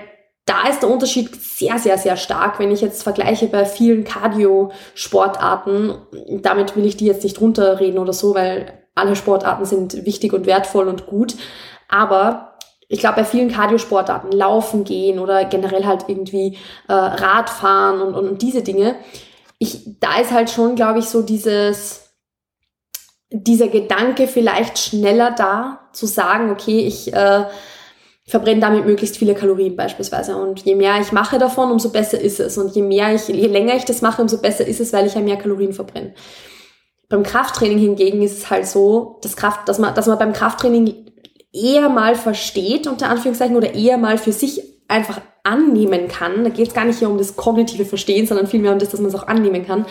da 0.50 0.68
ist 0.68 0.82
der 0.82 0.90
Unterschied 0.90 1.40
sehr, 1.40 1.78
sehr, 1.78 1.96
sehr 1.96 2.16
stark, 2.16 2.58
wenn 2.58 2.72
ich 2.72 2.80
jetzt 2.80 3.04
vergleiche 3.04 3.46
bei 3.46 3.64
vielen 3.64 4.02
Cardio-Sportarten. 4.02 5.94
Damit 6.42 6.74
will 6.74 6.84
ich 6.86 6.96
die 6.96 7.06
jetzt 7.06 7.22
nicht 7.22 7.40
runterreden 7.40 8.00
oder 8.00 8.12
so, 8.12 8.34
weil 8.34 8.82
alle 8.96 9.14
Sportarten 9.14 9.64
sind 9.64 10.04
wichtig 10.04 10.32
und 10.32 10.46
wertvoll 10.46 10.88
und 10.88 11.06
gut. 11.06 11.36
Aber 11.88 12.56
ich 12.88 12.98
glaube, 12.98 13.16
bei 13.16 13.24
vielen 13.24 13.52
Cardio-Sportarten, 13.52 14.32
Laufen 14.32 14.82
gehen 14.82 15.20
oder 15.20 15.44
generell 15.44 15.86
halt 15.86 16.06
irgendwie 16.08 16.58
äh, 16.88 16.94
Radfahren 16.94 18.02
und, 18.02 18.14
und, 18.14 18.28
und 18.28 18.42
diese 18.42 18.62
Dinge, 18.62 18.96
ich, 19.58 20.00
da 20.00 20.18
ist 20.18 20.32
halt 20.32 20.50
schon, 20.50 20.74
glaube 20.74 20.98
ich, 20.98 21.04
so 21.04 21.22
dieses, 21.22 22.10
dieser 23.30 23.68
Gedanke 23.68 24.26
vielleicht 24.26 24.80
schneller 24.80 25.30
da, 25.30 25.88
zu 25.92 26.06
sagen, 26.06 26.50
okay, 26.50 26.80
ich 26.80 27.12
äh, 27.12 27.44
verbrenne 28.30 28.60
damit 28.60 28.86
möglichst 28.86 29.16
viele 29.16 29.34
Kalorien 29.34 29.76
beispielsweise. 29.76 30.36
Und 30.36 30.64
je 30.64 30.74
mehr 30.74 31.00
ich 31.00 31.12
mache 31.12 31.38
davon, 31.38 31.70
umso 31.70 31.90
besser 31.90 32.20
ist 32.20 32.38
es. 32.38 32.56
Und 32.56 32.74
je 32.74 32.82
mehr 32.82 33.14
ich, 33.14 33.26
je 33.28 33.46
länger 33.48 33.74
ich 33.74 33.84
das 33.84 34.02
mache, 34.02 34.22
umso 34.22 34.38
besser 34.38 34.66
ist 34.66 34.80
es, 34.80 34.92
weil 34.92 35.06
ich 35.06 35.14
ja 35.14 35.20
mehr 35.20 35.36
Kalorien 35.36 35.72
verbrenne. 35.72 36.14
Beim 37.08 37.24
Krafttraining 37.24 37.78
hingegen 37.78 38.22
ist 38.22 38.38
es 38.38 38.50
halt 38.50 38.66
so, 38.66 39.18
dass, 39.22 39.36
Kraft, 39.36 39.68
dass, 39.68 39.80
man, 39.80 39.94
dass 39.96 40.06
man 40.06 40.16
beim 40.16 40.32
Krafttraining 40.32 41.06
eher 41.52 41.88
mal 41.88 42.14
versteht, 42.14 42.86
unter 42.86 43.08
Anführungszeichen, 43.08 43.56
oder 43.56 43.74
eher 43.74 43.98
mal 43.98 44.16
für 44.16 44.32
sich 44.32 44.62
einfach 44.86 45.20
annehmen 45.42 46.06
kann. 46.06 46.44
Da 46.44 46.50
geht 46.50 46.68
es 46.68 46.74
gar 46.74 46.84
nicht 46.84 47.00
hier 47.00 47.10
um 47.10 47.18
das 47.18 47.34
kognitive 47.34 47.84
Verstehen, 47.84 48.28
sondern 48.28 48.46
vielmehr 48.46 48.72
um 48.72 48.78
das, 48.78 48.90
dass 48.90 49.00
man 49.00 49.08
es 49.08 49.16
auch 49.16 49.26
annehmen 49.26 49.66
kann, 49.66 49.86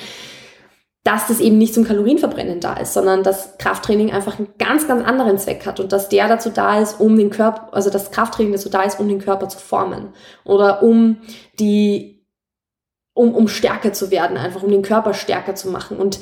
dass 1.10 1.26
das 1.26 1.40
eben 1.40 1.58
nicht 1.58 1.74
zum 1.74 1.86
Kalorienverbrennen 1.86 2.60
da 2.60 2.76
ist, 2.76 2.94
sondern 2.94 3.24
dass 3.24 3.58
Krafttraining 3.58 4.12
einfach 4.12 4.38
einen 4.38 4.50
ganz, 4.60 4.88
ganz 4.88 5.04
anderen 5.04 5.40
Zweck 5.40 5.66
hat 5.66 5.80
und 5.80 5.92
dass 5.92 6.08
der 6.08 6.28
dazu 6.28 6.52
da 6.52 6.80
ist, 6.80 7.00
um 7.00 7.18
den 7.18 7.32
Körper, 7.32 7.74
also 7.74 7.90
das 7.90 8.12
Krafttraining 8.12 8.52
dazu 8.52 8.70
da 8.70 8.84
ist, 8.84 9.00
um 9.00 9.08
den 9.08 9.18
Körper 9.18 9.50
zu 9.50 9.58
formen 9.58 10.10
oder 10.46 10.84
um 10.84 11.18
die, 11.60 12.24
um, 13.16 13.34
um 13.34 13.48
stärker 13.48 13.92
zu 13.92 14.12
werden, 14.12 14.38
einfach 14.38 14.62
um 14.62 14.70
den 14.70 14.84
Körper 14.84 15.16
stärker 15.16 15.56
zu 15.56 15.70
machen. 15.70 15.98
Und 15.98 16.20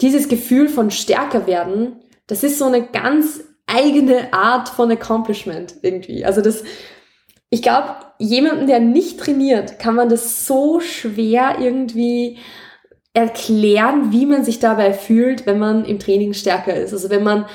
dieses 0.00 0.28
Gefühl 0.28 0.70
von 0.70 0.90
stärker 0.90 1.46
werden, 1.46 2.00
das 2.26 2.44
ist 2.44 2.58
so 2.58 2.64
eine 2.64 2.82
ganz 2.82 3.44
eigene 3.66 4.32
Art 4.32 4.70
von 4.70 4.90
Accomplishment 4.90 5.74
irgendwie. 5.82 6.24
Also 6.24 6.40
das, 6.40 6.64
ich 7.50 7.60
glaube, 7.60 7.96
jemanden, 8.18 8.68
der 8.68 8.80
nicht 8.80 9.20
trainiert, 9.20 9.78
kann 9.78 9.94
man 9.94 10.08
das 10.08 10.46
so 10.46 10.80
schwer 10.80 11.56
irgendwie 11.60 12.38
erklären, 13.14 14.10
wie 14.10 14.26
man 14.26 14.44
sich 14.44 14.58
dabei 14.58 14.92
fühlt, 14.92 15.46
wenn 15.46 15.58
man 15.58 15.84
im 15.84 16.00
Training 16.00 16.34
stärker 16.34 16.74
ist. 16.74 16.92
Also 16.92 17.10
wenn 17.10 17.22
man, 17.22 17.46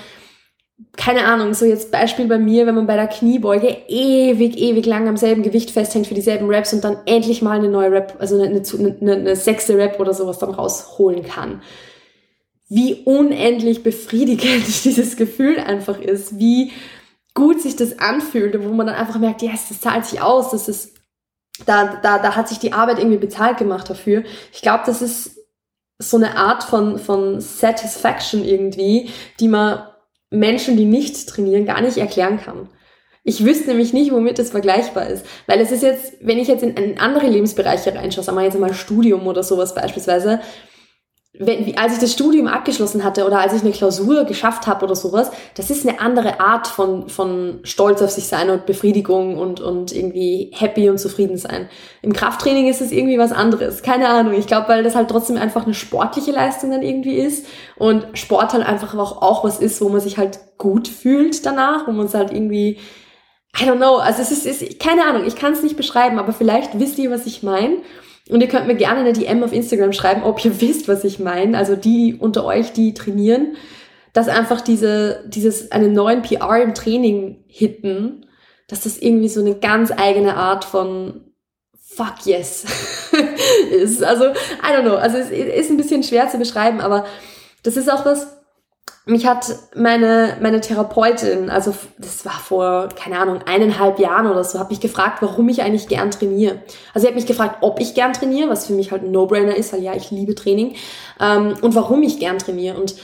keine 0.96 1.26
Ahnung, 1.26 1.54
so 1.54 1.66
jetzt 1.66 1.92
Beispiel 1.92 2.28
bei 2.28 2.40
mir, 2.40 2.66
wenn 2.66 2.76
man 2.76 2.88
bei 2.88 2.96
der 2.96 3.08
Kniebeuge 3.08 3.68
ewig, 3.90 4.58
ewig 4.58 4.86
lang 4.86 5.10
am 5.10 5.18
selben 5.18 5.44
Gewicht 5.44 5.72
festhängt 5.72 6.08
für 6.08 6.14
dieselben 6.14 6.50
Raps 6.50 6.74
und 6.74 6.86
dann 6.86 7.00
endlich 7.06 7.42
mal 7.42 7.60
eine 7.60 7.68
neue 7.68 7.92
Rap, 7.92 8.16
also 8.20 8.42
eine, 8.42 8.64
eine, 9.02 9.12
eine 9.12 9.36
sechste 9.36 9.78
Rap 9.78 10.00
oder 10.00 10.14
sowas 10.14 10.40
dann 10.40 10.52
rausholen 10.52 11.24
kann. 11.24 11.62
Wie 12.70 13.04
unendlich 13.04 13.84
befriedigend 13.84 14.66
dieses 14.86 15.18
Gefühl 15.18 15.60
einfach 15.60 16.00
ist, 16.00 16.40
wie 16.40 16.72
gut 17.34 17.62
sich 17.62 17.76
das 17.76 18.00
anfühlt, 18.00 18.58
wo 18.64 18.70
man 18.70 18.88
dann 18.88 18.96
einfach 18.96 19.20
merkt, 19.20 19.42
yes, 19.42 19.68
das 19.68 19.82
zahlt 19.82 20.06
sich 20.06 20.22
aus, 20.22 20.52
das 20.52 20.70
ist, 20.70 20.96
da, 21.66 22.00
da, 22.02 22.20
da 22.20 22.38
hat 22.38 22.48
sich 22.48 22.60
die 22.60 22.72
Arbeit 22.72 23.00
irgendwie 23.00 23.18
bezahlt 23.18 23.58
gemacht 23.58 23.90
dafür. 23.90 24.24
Ich 24.54 24.62
glaube, 24.62 24.84
das 24.86 25.02
ist 25.02 25.39
so 26.00 26.18
eine 26.18 26.38
Art 26.38 26.64
von, 26.64 26.98
von 26.98 27.42
Satisfaction 27.42 28.44
irgendwie, 28.44 29.10
die 29.40 29.50
man 29.50 29.84
Menschen, 30.32 30.78
die 30.78 30.86
nicht 30.86 31.28
trainieren, 31.28 31.66
gar 31.66 31.82
nicht 31.82 31.98
erklären 31.98 32.40
kann. 32.40 32.70
Ich 33.24 33.44
wüsste 33.44 33.68
nämlich 33.68 33.92
nicht, 33.92 34.12
womit 34.12 34.40
das 34.40 34.50
vergleichbar 34.50 35.08
ist. 35.08 35.26
Weil 35.46 35.60
es 35.60 35.72
ist 35.72 35.84
jetzt, 35.84 36.14
wenn 36.22 36.40
ich 36.40 36.48
jetzt 36.48 36.64
in, 36.64 36.98
andere 37.00 37.28
Lebensbereiche 37.28 37.94
reinschaue, 37.94 38.24
sagen 38.24 38.38
wir 38.38 38.46
jetzt 38.46 38.58
mal 38.58 38.74
Studium 38.74 39.28
oder 39.28 39.44
sowas 39.44 39.76
beispielsweise, 39.76 40.40
wenn, 41.34 41.78
als 41.78 41.94
ich 41.94 42.00
das 42.00 42.12
Studium 42.12 42.48
abgeschlossen 42.48 43.04
hatte 43.04 43.26
oder 43.26 43.40
als 43.40 43.54
ich 43.54 43.62
eine 43.62 43.72
Klausur 43.72 44.24
geschafft 44.24 44.66
habe 44.66 44.84
oder 44.86 44.96
sowas, 44.96 45.30
das 45.54 45.70
ist 45.70 45.88
eine 45.88 46.02
andere 46.02 46.40
Art 46.40 46.66
von, 46.66 47.08
von 47.08 47.60
Stolz 47.64 48.02
auf 48.02 48.10
sich 48.10 48.26
sein 48.26 48.50
und 48.50 48.66
Befriedigung 48.66 49.38
und, 49.38 49.62
und 49.62 49.96
irgendwie 49.96 50.52
happy 50.56 50.90
und 50.90 50.98
zufrieden 50.98 51.38
sein. 51.38 51.70
Im 52.02 52.14
Krafttraining 52.14 52.68
ist 52.68 52.82
es 52.82 52.92
irgendwie 52.92 53.20
was 53.20 53.32
anderes. 53.32 53.84
Keine 53.84 54.10
Ahnung. 54.10 54.34
Ich 54.34 54.48
glaube, 54.48 54.70
weil 54.70 54.84
das 54.84 54.96
halt 54.96 55.10
trotzdem 55.10 55.38
einfach 55.38 55.66
eine 55.66 55.76
sportliche 55.76 56.32
Leistung 56.32 56.72
dann 56.72 56.82
irgendwie 56.82 57.18
ist 57.18 57.46
und 57.78 58.08
Sport 58.18 58.54
halt 58.54 58.66
einfach 58.66 58.96
auch, 58.98 59.22
auch 59.22 59.44
was 59.44 59.60
ist, 59.60 59.82
wo 59.82 59.90
man 59.90 60.02
sich 60.02 60.18
halt 60.18 60.40
gut 60.58 60.88
fühlt 60.88 61.46
danach, 61.46 61.88
wo 61.88 61.92
man 61.92 62.08
es 62.08 62.16
halt 62.16 62.34
irgendwie, 62.34 62.80
I 63.56 63.66
don't 63.66 63.78
know, 63.78 63.98
also 63.98 64.24
es 64.24 64.32
ist, 64.32 64.48
ist 64.48 64.80
keine 64.80 65.06
Ahnung, 65.06 65.26
ich 65.26 65.36
kann 65.36 65.54
es 65.54 65.62
nicht 65.62 65.78
beschreiben, 65.78 66.18
aber 66.18 66.34
vielleicht 66.34 66.80
wisst 66.80 66.98
ihr, 66.98 67.12
was 67.12 67.28
ich 67.28 67.44
meine. 67.44 67.78
Und 68.30 68.42
ihr 68.42 68.48
könnt 68.48 68.68
mir 68.68 68.76
gerne 68.76 69.02
eine 69.02 69.14
DM 69.14 69.44
auf 69.44 69.54
Instagram 69.54 69.92
schreiben, 69.92 70.24
ob 70.24 70.44
ihr 70.46 70.62
wisst, 70.62 70.88
was 70.88 71.04
ich 71.04 71.20
meine. 71.20 71.58
Also 71.58 71.76
die 71.76 72.16
unter 72.16 72.46
euch, 72.46 72.74
die 72.74 72.94
trainieren, 72.94 73.56
dass 74.14 74.28
einfach 74.28 74.62
diese, 74.62 75.24
dieses, 75.28 75.72
einen 75.72 75.94
neuen 75.94 76.22
PR 76.22 76.62
im 76.62 76.74
Training 76.74 77.44
hitten, 77.48 78.26
dass 78.68 78.82
das 78.82 78.98
irgendwie 78.98 79.30
so 79.30 79.42
eine 79.42 79.56
ganz 79.56 79.92
eigene 79.92 80.36
Art 80.36 80.64
von 80.64 81.26
fuck 81.78 82.26
yes 82.26 82.66
ist. 83.72 84.04
Also, 84.04 84.26
I 84.26 84.74
don't 84.74 84.84
know. 84.84 84.96
Also 84.96 85.18
es 85.18 85.32
ist 85.32 85.70
ein 85.70 85.78
bisschen 85.78 86.04
schwer 86.04 86.30
zu 86.30 86.38
beschreiben, 86.38 86.82
aber 86.82 87.06
das 87.64 87.78
ist 87.78 87.92
auch 87.92 88.06
was, 88.06 88.39
mich 89.10 89.26
hat 89.26 89.56
meine, 89.76 90.38
meine 90.42 90.62
Therapeutin, 90.62 91.50
also 91.50 91.74
das 91.98 92.26
war 92.26 92.40
vor, 92.40 92.90
keine 92.90 93.18
Ahnung, 93.18 93.42
eineinhalb 93.46 94.00
Jahren 94.00 94.28
oder 94.28 94.44
so, 94.44 94.60
hat 94.60 94.70
mich 94.70 94.80
gefragt, 94.80 95.22
warum 95.22 95.50
ich 95.50 95.62
eigentlich 95.62 95.88
gern 95.88 96.12
trainiere. 96.12 96.62
Also 96.94 97.06
sie 97.06 97.08
hat 97.08 97.16
mich 97.16 97.26
gefragt, 97.26 97.58
ob 97.62 97.80
ich 97.80 97.96
gern 97.96 98.14
trainiere, 98.14 98.50
was 98.50 98.68
für 98.68 98.74
mich 98.74 98.92
halt 98.92 99.04
ein 99.04 99.12
No-Brainer 99.12 99.56
ist, 99.56 99.74
weil 99.74 99.82
ja, 99.82 99.96
ich 99.96 100.12
liebe 100.12 100.36
Training, 100.36 100.76
ähm, 101.20 101.56
und 101.62 101.76
warum 101.76 102.04
ich 102.04 102.20
gern 102.20 102.38
trainiere. 102.38 102.80
Und 102.80 102.96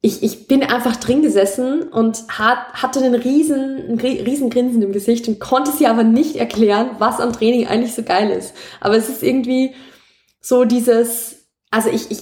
ich, 0.00 0.22
ich 0.22 0.48
bin 0.48 0.62
einfach 0.62 0.96
drin 0.96 1.22
gesessen 1.22 1.82
und 1.82 2.24
hat, 2.28 2.72
hatte 2.74 3.00
einen 3.00 3.14
riesen, 3.14 3.84
einen 3.88 3.98
riesen 4.00 4.50
Grinsen 4.50 4.82
im 4.82 4.92
Gesicht 4.92 5.28
und 5.28 5.38
konnte 5.38 5.70
sie 5.70 5.86
aber 5.86 6.02
nicht 6.02 6.36
erklären, 6.36 6.90
was 6.98 7.20
am 7.20 7.32
Training 7.32 7.68
eigentlich 7.68 7.94
so 7.94 8.02
geil 8.02 8.30
ist. 8.30 8.54
Aber 8.80 8.96
es 8.96 9.08
ist 9.08 9.22
irgendwie 9.22 9.74
so 10.40 10.64
dieses, 10.64 11.46
also 11.70 11.90
ich, 11.90 12.10
ich, 12.10 12.18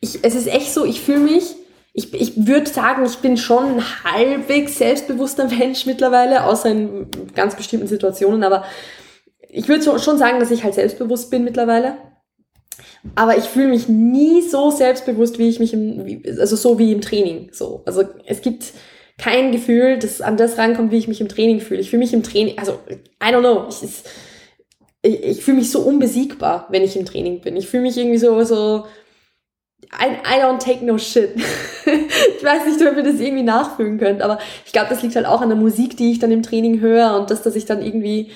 ich 0.00 0.18
es 0.22 0.34
ist 0.34 0.46
echt 0.46 0.72
so, 0.72 0.84
ich 0.84 1.00
fühle 1.00 1.20
mich, 1.20 1.56
ich, 1.98 2.12
ich 2.12 2.46
würde 2.46 2.68
sagen, 2.68 3.06
ich 3.06 3.16
bin 3.16 3.38
schon 3.38 3.78
ein 3.78 4.04
halbwegs 4.04 4.76
selbstbewusster 4.76 5.48
Mensch 5.58 5.86
mittlerweile, 5.86 6.44
außer 6.44 6.70
in 6.70 7.06
ganz 7.34 7.56
bestimmten 7.56 7.86
Situationen, 7.86 8.44
aber 8.44 8.64
ich 9.48 9.66
würde 9.66 9.98
schon 9.98 10.18
sagen, 10.18 10.38
dass 10.38 10.50
ich 10.50 10.62
halt 10.62 10.74
selbstbewusst 10.74 11.30
bin 11.30 11.42
mittlerweile. 11.42 11.96
Aber 13.14 13.38
ich 13.38 13.44
fühle 13.44 13.68
mich 13.68 13.88
nie 13.88 14.42
so 14.42 14.70
selbstbewusst, 14.70 15.38
wie 15.38 15.48
ich 15.48 15.58
mich 15.58 15.72
im, 15.72 16.22
also 16.38 16.56
so 16.56 16.78
wie 16.78 16.92
im 16.92 17.00
Training. 17.00 17.48
So. 17.52 17.82
Also 17.86 18.04
es 18.26 18.42
gibt 18.42 18.74
kein 19.16 19.50
Gefühl, 19.50 19.98
das 19.98 20.20
an 20.20 20.36
das 20.36 20.58
rankommt, 20.58 20.92
wie 20.92 20.98
ich 20.98 21.08
mich 21.08 21.22
im 21.22 21.28
Training 21.28 21.60
fühle. 21.60 21.80
Ich 21.80 21.88
fühle 21.88 22.00
mich 22.00 22.12
im 22.12 22.22
Training, 22.22 22.58
also 22.58 22.78
I 23.22 23.32
don't 23.32 23.40
know, 23.40 23.68
ich, 23.70 23.82
ich, 25.02 25.24
ich 25.24 25.44
fühle 25.44 25.56
mich 25.56 25.70
so 25.70 25.80
unbesiegbar, 25.80 26.66
wenn 26.70 26.82
ich 26.82 26.94
im 26.94 27.06
Training 27.06 27.40
bin. 27.40 27.56
Ich 27.56 27.68
fühle 27.68 27.84
mich 27.84 27.96
irgendwie 27.96 28.18
so, 28.18 28.42
so, 28.44 28.84
I, 29.92 30.16
I 30.24 30.40
don't 30.40 30.58
take 30.58 30.84
no 30.84 30.98
shit. 30.98 31.36
ich 31.36 32.44
weiß 32.44 32.66
nicht, 32.66 32.86
ob 32.86 32.96
ihr 32.96 33.02
das 33.02 33.20
irgendwie 33.20 33.42
nachfühlen 33.42 33.98
könnt, 33.98 34.22
aber 34.22 34.38
ich 34.64 34.72
glaube, 34.72 34.88
das 34.90 35.02
liegt 35.02 35.16
halt 35.16 35.26
auch 35.26 35.40
an 35.40 35.48
der 35.48 35.58
Musik, 35.58 35.96
die 35.96 36.12
ich 36.12 36.18
dann 36.18 36.32
im 36.32 36.42
Training 36.42 36.80
höre 36.80 37.16
und 37.16 37.30
das, 37.30 37.42
dass 37.42 37.56
ich 37.56 37.66
dann 37.66 37.82
irgendwie, 37.82 38.30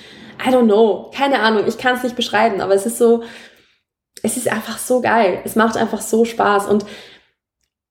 I 0.45 0.49
don't 0.49 0.65
know, 0.65 1.11
keine 1.15 1.39
Ahnung, 1.39 1.65
ich 1.67 1.77
kann 1.77 1.95
es 1.95 2.03
nicht 2.03 2.15
beschreiben, 2.15 2.61
aber 2.61 2.73
es 2.73 2.85
ist 2.85 2.97
so, 2.97 3.23
es 4.23 4.37
ist 4.37 4.47
einfach 4.47 4.77
so 4.77 5.01
geil. 5.01 5.41
Es 5.43 5.55
macht 5.55 5.77
einfach 5.77 6.01
so 6.01 6.25
Spaß 6.25 6.67
und 6.67 6.85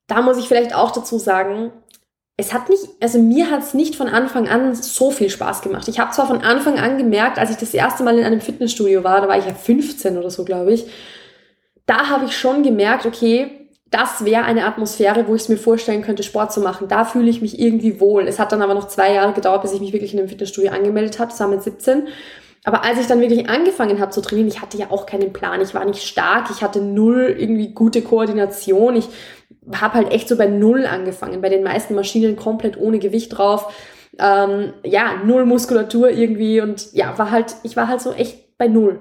da 0.06 0.22
muss 0.22 0.38
ich 0.38 0.48
vielleicht 0.48 0.74
auch 0.74 0.90
dazu 0.90 1.18
sagen, 1.18 1.72
es 2.36 2.52
hat 2.54 2.70
nicht, 2.70 2.82
also 3.00 3.18
mir 3.18 3.50
hat 3.50 3.62
es 3.62 3.74
nicht 3.74 3.96
von 3.96 4.08
Anfang 4.08 4.48
an 4.48 4.74
so 4.74 5.10
viel 5.10 5.28
Spaß 5.28 5.60
gemacht. 5.60 5.86
Ich 5.88 6.00
habe 6.00 6.12
zwar 6.12 6.26
von 6.26 6.40
Anfang 6.40 6.78
an 6.78 6.96
gemerkt, 6.96 7.38
als 7.38 7.50
ich 7.50 7.58
das 7.58 7.74
erste 7.74 8.02
Mal 8.02 8.18
in 8.18 8.24
einem 8.24 8.40
Fitnessstudio 8.40 9.04
war, 9.04 9.20
da 9.20 9.28
war 9.28 9.38
ich 9.38 9.44
ja 9.44 9.54
15 9.54 10.16
oder 10.16 10.30
so, 10.30 10.44
glaube 10.44 10.72
ich, 10.72 10.86
da 11.90 12.08
habe 12.08 12.26
ich 12.26 12.36
schon 12.36 12.62
gemerkt, 12.62 13.04
okay, 13.04 13.68
das 13.90 14.24
wäre 14.24 14.44
eine 14.44 14.64
Atmosphäre, 14.64 15.26
wo 15.26 15.34
ich 15.34 15.42
es 15.42 15.48
mir 15.48 15.56
vorstellen 15.56 16.02
könnte, 16.02 16.22
Sport 16.22 16.52
zu 16.52 16.60
machen. 16.60 16.86
Da 16.86 17.04
fühle 17.04 17.28
ich 17.28 17.42
mich 17.42 17.58
irgendwie 17.58 17.98
wohl. 17.98 18.28
Es 18.28 18.38
hat 18.38 18.52
dann 18.52 18.62
aber 18.62 18.74
noch 18.74 18.86
zwei 18.86 19.12
Jahre 19.12 19.32
gedauert, 19.32 19.62
bis 19.62 19.72
ich 19.72 19.80
mich 19.80 19.92
wirklich 19.92 20.12
in 20.12 20.20
einem 20.20 20.28
Fitnessstudio 20.28 20.70
angemeldet 20.70 21.18
habe. 21.18 21.36
War 21.36 21.48
mit 21.48 21.64
17. 21.64 22.06
Aber 22.62 22.84
als 22.84 23.00
ich 23.00 23.08
dann 23.08 23.20
wirklich 23.20 23.50
angefangen 23.50 23.98
habe 23.98 24.12
zu 24.12 24.20
trainieren, 24.20 24.46
ich 24.46 24.60
hatte 24.60 24.78
ja 24.78 24.92
auch 24.92 25.04
keinen 25.04 25.32
Plan. 25.32 25.60
Ich 25.60 25.74
war 25.74 25.84
nicht 25.84 26.06
stark. 26.06 26.48
Ich 26.52 26.62
hatte 26.62 26.80
null 26.80 27.34
irgendwie 27.36 27.74
gute 27.74 28.02
Koordination. 28.02 28.94
Ich 28.94 29.08
habe 29.74 29.94
halt 29.94 30.12
echt 30.12 30.28
so 30.28 30.36
bei 30.36 30.46
null 30.46 30.86
angefangen. 30.86 31.40
Bei 31.40 31.48
den 31.48 31.64
meisten 31.64 31.96
Maschinen 31.96 32.36
komplett 32.36 32.78
ohne 32.78 33.00
Gewicht 33.00 33.36
drauf. 33.36 33.74
Ähm, 34.16 34.74
ja, 34.84 35.14
null 35.24 35.44
Muskulatur 35.44 36.10
irgendwie 36.10 36.60
und 36.60 36.92
ja, 36.92 37.18
war 37.18 37.32
halt, 37.32 37.56
ich 37.64 37.76
war 37.76 37.88
halt 37.88 38.00
so 38.00 38.12
echt 38.12 38.56
bei 38.58 38.68
null. 38.68 39.00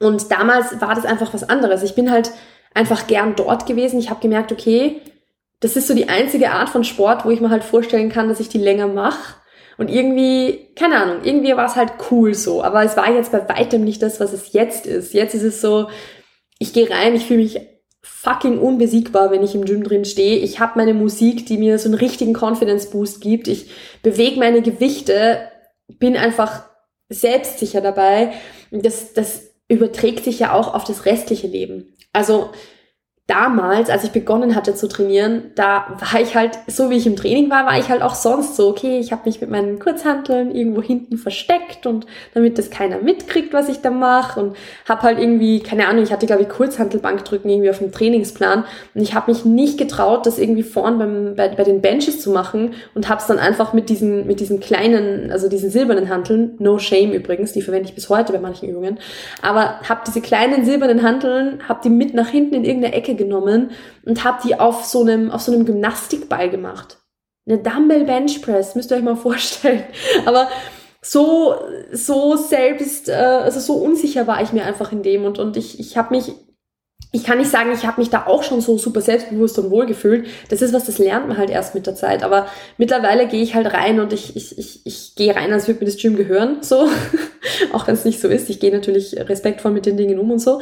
Und 0.00 0.30
damals 0.30 0.80
war 0.80 0.94
das 0.94 1.04
einfach 1.04 1.34
was 1.34 1.48
anderes. 1.48 1.82
Ich 1.82 1.94
bin 1.94 2.10
halt 2.10 2.30
einfach 2.74 3.06
gern 3.06 3.34
dort 3.36 3.66
gewesen. 3.66 3.98
Ich 3.98 4.10
habe 4.10 4.20
gemerkt, 4.20 4.52
okay, 4.52 5.02
das 5.60 5.76
ist 5.76 5.88
so 5.88 5.94
die 5.94 6.08
einzige 6.08 6.50
Art 6.52 6.68
von 6.68 6.84
Sport, 6.84 7.24
wo 7.24 7.30
ich 7.30 7.40
mir 7.40 7.50
halt 7.50 7.64
vorstellen 7.64 8.10
kann, 8.10 8.28
dass 8.28 8.40
ich 8.40 8.48
die 8.48 8.58
länger 8.58 8.86
mache. 8.86 9.36
Und 9.76 9.90
irgendwie, 9.90 10.72
keine 10.74 10.96
Ahnung, 10.96 11.18
irgendwie 11.22 11.56
war 11.56 11.66
es 11.66 11.76
halt 11.76 11.92
cool 12.10 12.34
so. 12.34 12.62
Aber 12.62 12.84
es 12.84 12.96
war 12.96 13.12
jetzt 13.12 13.32
bei 13.32 13.48
weitem 13.48 13.84
nicht 13.84 14.02
das, 14.02 14.20
was 14.20 14.32
es 14.32 14.52
jetzt 14.52 14.86
ist. 14.86 15.14
Jetzt 15.14 15.34
ist 15.34 15.44
es 15.44 15.60
so, 15.60 15.88
ich 16.58 16.72
gehe 16.72 16.90
rein, 16.90 17.14
ich 17.14 17.26
fühle 17.26 17.42
mich 17.42 17.60
fucking 18.02 18.58
unbesiegbar, 18.58 19.30
wenn 19.30 19.42
ich 19.42 19.54
im 19.54 19.64
Gym 19.64 19.84
drin 19.84 20.04
stehe. 20.04 20.38
Ich 20.38 20.60
habe 20.60 20.78
meine 20.78 20.94
Musik, 20.94 21.46
die 21.46 21.58
mir 21.58 21.78
so 21.78 21.88
einen 21.88 21.98
richtigen 21.98 22.34
Confidence 22.34 22.90
Boost 22.90 23.20
gibt. 23.20 23.48
Ich 23.48 23.70
bewege 24.02 24.38
meine 24.38 24.62
Gewichte, 24.62 25.48
bin 25.86 26.16
einfach 26.16 26.64
selbstsicher 27.08 27.80
dabei. 27.80 28.32
Das, 28.70 29.12
das 29.12 29.47
überträgt 29.68 30.24
sich 30.24 30.38
ja 30.38 30.52
auch 30.54 30.74
auf 30.74 30.84
das 30.84 31.04
restliche 31.04 31.46
Leben. 31.46 31.94
Also 32.12 32.50
damals, 33.28 33.90
als 33.90 34.04
ich 34.04 34.10
begonnen 34.10 34.54
hatte 34.54 34.74
zu 34.74 34.88
trainieren, 34.88 35.50
da 35.54 35.98
war 36.00 36.18
ich 36.18 36.34
halt, 36.34 36.58
so 36.66 36.88
wie 36.88 36.96
ich 36.96 37.06
im 37.06 37.14
Training 37.14 37.50
war, 37.50 37.66
war 37.66 37.78
ich 37.78 37.90
halt 37.90 38.00
auch 38.00 38.14
sonst 38.14 38.56
so, 38.56 38.68
okay, 38.68 38.98
ich 38.98 39.12
habe 39.12 39.22
mich 39.26 39.42
mit 39.42 39.50
meinen 39.50 39.78
Kurzhanteln 39.78 40.50
irgendwo 40.50 40.80
hinten 40.80 41.18
versteckt 41.18 41.84
und 41.84 42.06
damit 42.32 42.56
das 42.56 42.70
keiner 42.70 42.96
mitkriegt, 42.98 43.52
was 43.52 43.68
ich 43.68 43.82
da 43.82 43.90
mache 43.90 44.40
und 44.40 44.56
habe 44.88 45.02
halt 45.02 45.18
irgendwie, 45.18 45.60
keine 45.60 45.88
Ahnung, 45.88 46.02
ich 46.02 46.10
hatte 46.10 46.24
glaube 46.24 46.42
ich 46.42 46.48
Kurzhantelbankdrücken 46.48 47.50
irgendwie 47.50 47.68
auf 47.68 47.80
dem 47.80 47.92
Trainingsplan 47.92 48.64
und 48.94 49.02
ich 49.02 49.14
habe 49.14 49.30
mich 49.30 49.44
nicht 49.44 49.76
getraut, 49.76 50.24
das 50.24 50.38
irgendwie 50.38 50.62
vorn 50.62 50.98
beim, 50.98 51.34
bei, 51.36 51.48
bei 51.48 51.64
den 51.64 51.82
Benches 51.82 52.22
zu 52.22 52.30
machen 52.30 52.72
und 52.94 53.10
habe 53.10 53.20
es 53.20 53.26
dann 53.26 53.38
einfach 53.38 53.74
mit 53.74 53.90
diesen, 53.90 54.26
mit 54.26 54.40
diesen 54.40 54.58
kleinen, 54.58 55.30
also 55.30 55.50
diesen 55.50 55.68
silbernen 55.68 56.08
Hanteln, 56.08 56.54
no 56.60 56.78
shame 56.78 57.12
übrigens, 57.12 57.52
die 57.52 57.60
verwende 57.60 57.90
ich 57.90 57.94
bis 57.94 58.08
heute 58.08 58.32
bei 58.32 58.40
manchen 58.40 58.70
Übungen, 58.70 58.98
aber 59.42 59.80
habe 59.86 60.00
diese 60.06 60.22
kleinen 60.22 60.64
silbernen 60.64 61.02
Hanteln, 61.02 61.58
habe 61.68 61.80
die 61.84 61.90
mit 61.90 62.14
nach 62.14 62.28
hinten 62.28 62.54
in 62.54 62.64
irgendeine 62.64 62.94
Ecke 62.94 63.17
genommen 63.18 63.72
und 64.06 64.24
habe 64.24 64.38
die 64.42 64.58
auf 64.58 64.86
so 64.86 65.02
einem, 65.02 65.30
auf 65.30 65.42
so 65.42 65.52
einem 65.52 65.66
Gymnastikball 65.66 66.48
gemacht. 66.48 66.98
Eine 67.46 67.58
Dumbbell 67.58 68.04
Bench 68.04 68.40
Press, 68.42 68.74
müsst 68.74 68.90
ihr 68.90 68.96
euch 68.96 69.02
mal 69.02 69.16
vorstellen. 69.28 69.84
Aber 70.24 70.48
so, 71.00 71.54
so 71.92 72.36
selbst, 72.36 73.08
äh, 73.08 73.12
also 73.12 73.60
so 73.60 73.74
unsicher 73.74 74.26
war 74.26 74.42
ich 74.42 74.52
mir 74.52 74.64
einfach 74.64 74.92
in 74.92 75.02
dem 75.02 75.24
und, 75.24 75.38
und 75.38 75.56
ich, 75.56 75.78
ich 75.78 75.96
habe 75.96 76.14
mich, 76.14 76.32
ich 77.12 77.24
kann 77.24 77.38
nicht 77.38 77.50
sagen, 77.50 77.72
ich 77.72 77.86
habe 77.86 78.00
mich 78.00 78.10
da 78.10 78.26
auch 78.26 78.42
schon 78.42 78.60
so 78.60 78.76
super 78.76 79.00
selbstbewusst 79.00 79.58
und 79.58 79.70
wohl 79.70 79.86
gefühlt. 79.86 80.26
Das 80.50 80.60
ist 80.60 80.74
was, 80.74 80.84
das 80.84 80.98
lernt 80.98 81.28
man 81.28 81.38
halt 81.38 81.48
erst 81.48 81.74
mit 81.74 81.86
der 81.86 81.94
Zeit. 81.94 82.22
Aber 82.22 82.48
mittlerweile 82.76 83.26
gehe 83.28 83.42
ich 83.42 83.54
halt 83.54 83.72
rein 83.72 84.00
und 84.00 84.12
ich, 84.12 84.36
ich, 84.36 84.58
ich, 84.58 84.80
ich 84.84 85.14
gehe 85.14 85.34
rein, 85.34 85.52
als 85.52 85.68
würde 85.68 85.80
mir 85.80 85.86
das 85.86 85.96
Gym 85.96 86.16
gehören. 86.16 86.58
So. 86.60 86.88
auch 87.72 87.86
wenn 87.86 87.94
es 87.94 88.04
nicht 88.04 88.20
so 88.20 88.28
ist. 88.28 88.50
Ich 88.50 88.60
gehe 88.60 88.72
natürlich 88.72 89.16
respektvoll 89.16 89.70
mit 89.70 89.86
den 89.86 89.96
Dingen 89.96 90.18
um 90.18 90.30
und 90.30 90.40
so 90.40 90.60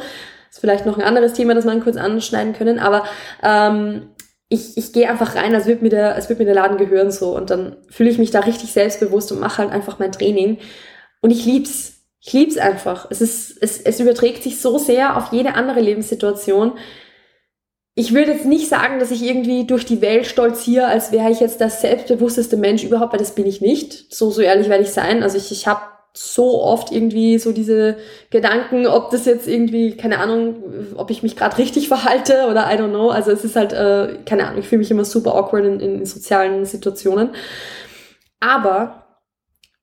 ist 0.57 0.61
vielleicht 0.61 0.85
noch 0.85 0.97
ein 0.97 1.03
anderes 1.03 1.33
Thema, 1.33 1.53
das 1.53 1.65
man 1.65 1.83
kurz 1.83 1.97
anschneiden 1.97 2.53
können, 2.53 2.79
aber 2.79 3.05
ähm, 3.43 4.09
ich, 4.49 4.77
ich 4.77 4.91
gehe 4.93 5.09
einfach 5.09 5.35
rein, 5.35 5.53
als 5.53 5.67
würde 5.67 5.83
mir, 5.83 5.89
der, 5.89 6.15
als 6.15 6.29
würde 6.29 6.41
mir 6.41 6.45
der 6.45 6.55
Laden 6.55 6.77
gehören 6.77 7.11
so 7.11 7.35
und 7.35 7.49
dann 7.49 7.75
fühle 7.89 8.09
ich 8.09 8.17
mich 8.17 8.31
da 8.31 8.39
richtig 8.39 8.71
selbstbewusst 8.71 9.31
und 9.31 9.39
mache 9.39 9.59
halt 9.59 9.71
einfach 9.71 9.99
mein 9.99 10.11
Training 10.11 10.57
und 11.21 11.31
ich 11.31 11.45
lieb's. 11.45 11.93
Ich 12.19 12.61
einfach. 12.61 13.07
Es 13.09 13.21
ist, 13.21 13.57
es, 13.61 13.79
es 13.79 14.01
überträgt 14.01 14.43
sich 14.43 14.59
so 14.59 14.77
sehr 14.77 15.15
auf 15.15 15.31
jede 15.31 15.53
andere 15.53 15.79
Lebenssituation. 15.79 16.73
Ich 17.95 18.13
würde 18.13 18.33
jetzt 18.33 18.45
nicht 18.45 18.67
sagen, 18.67 18.99
dass 18.99 19.11
ich 19.11 19.23
irgendwie 19.23 19.65
durch 19.65 19.85
die 19.85 20.01
Welt 20.01 20.25
stolziere, 20.25 20.87
als 20.87 21.13
wäre 21.13 21.31
ich 21.31 21.39
jetzt 21.39 21.61
der 21.61 21.69
selbstbewussteste 21.69 22.57
Mensch 22.57 22.83
überhaupt, 22.83 23.13
weil 23.13 23.19
das 23.19 23.33
bin 23.33 23.45
ich 23.45 23.61
nicht. 23.61 24.13
So, 24.13 24.29
so 24.29 24.41
ehrlich 24.41 24.67
werde 24.67 24.83
ich 24.83 24.89
sein. 24.89 25.23
Also 25.23 25.37
ich, 25.37 25.51
ich 25.53 25.67
habe 25.67 25.81
so 26.17 26.63
oft 26.63 26.91
irgendwie 26.91 27.37
so 27.37 27.51
diese 27.51 27.97
Gedanken, 28.31 28.87
ob 28.87 29.11
das 29.11 29.25
jetzt 29.25 29.47
irgendwie, 29.47 29.95
keine 29.95 30.17
Ahnung, 30.17 30.63
ob 30.95 31.11
ich 31.11 31.21
mich 31.21 31.35
gerade 31.35 31.57
richtig 31.59 31.87
verhalte 31.87 32.47
oder 32.49 32.71
I 32.71 32.77
don't 32.77 32.89
know. 32.89 33.09
Also 33.09 33.31
es 33.31 33.43
ist 33.43 33.55
halt, 33.55 33.71
äh, 33.71 34.17
keine 34.25 34.47
Ahnung, 34.47 34.59
ich 34.59 34.67
fühle 34.67 34.79
mich 34.79 34.89
immer 34.89 35.05
super 35.05 35.35
awkward 35.35 35.65
in, 35.65 35.79
in 35.79 36.05
sozialen 36.05 36.65
Situationen. 36.65 37.29
Aber 38.39 39.03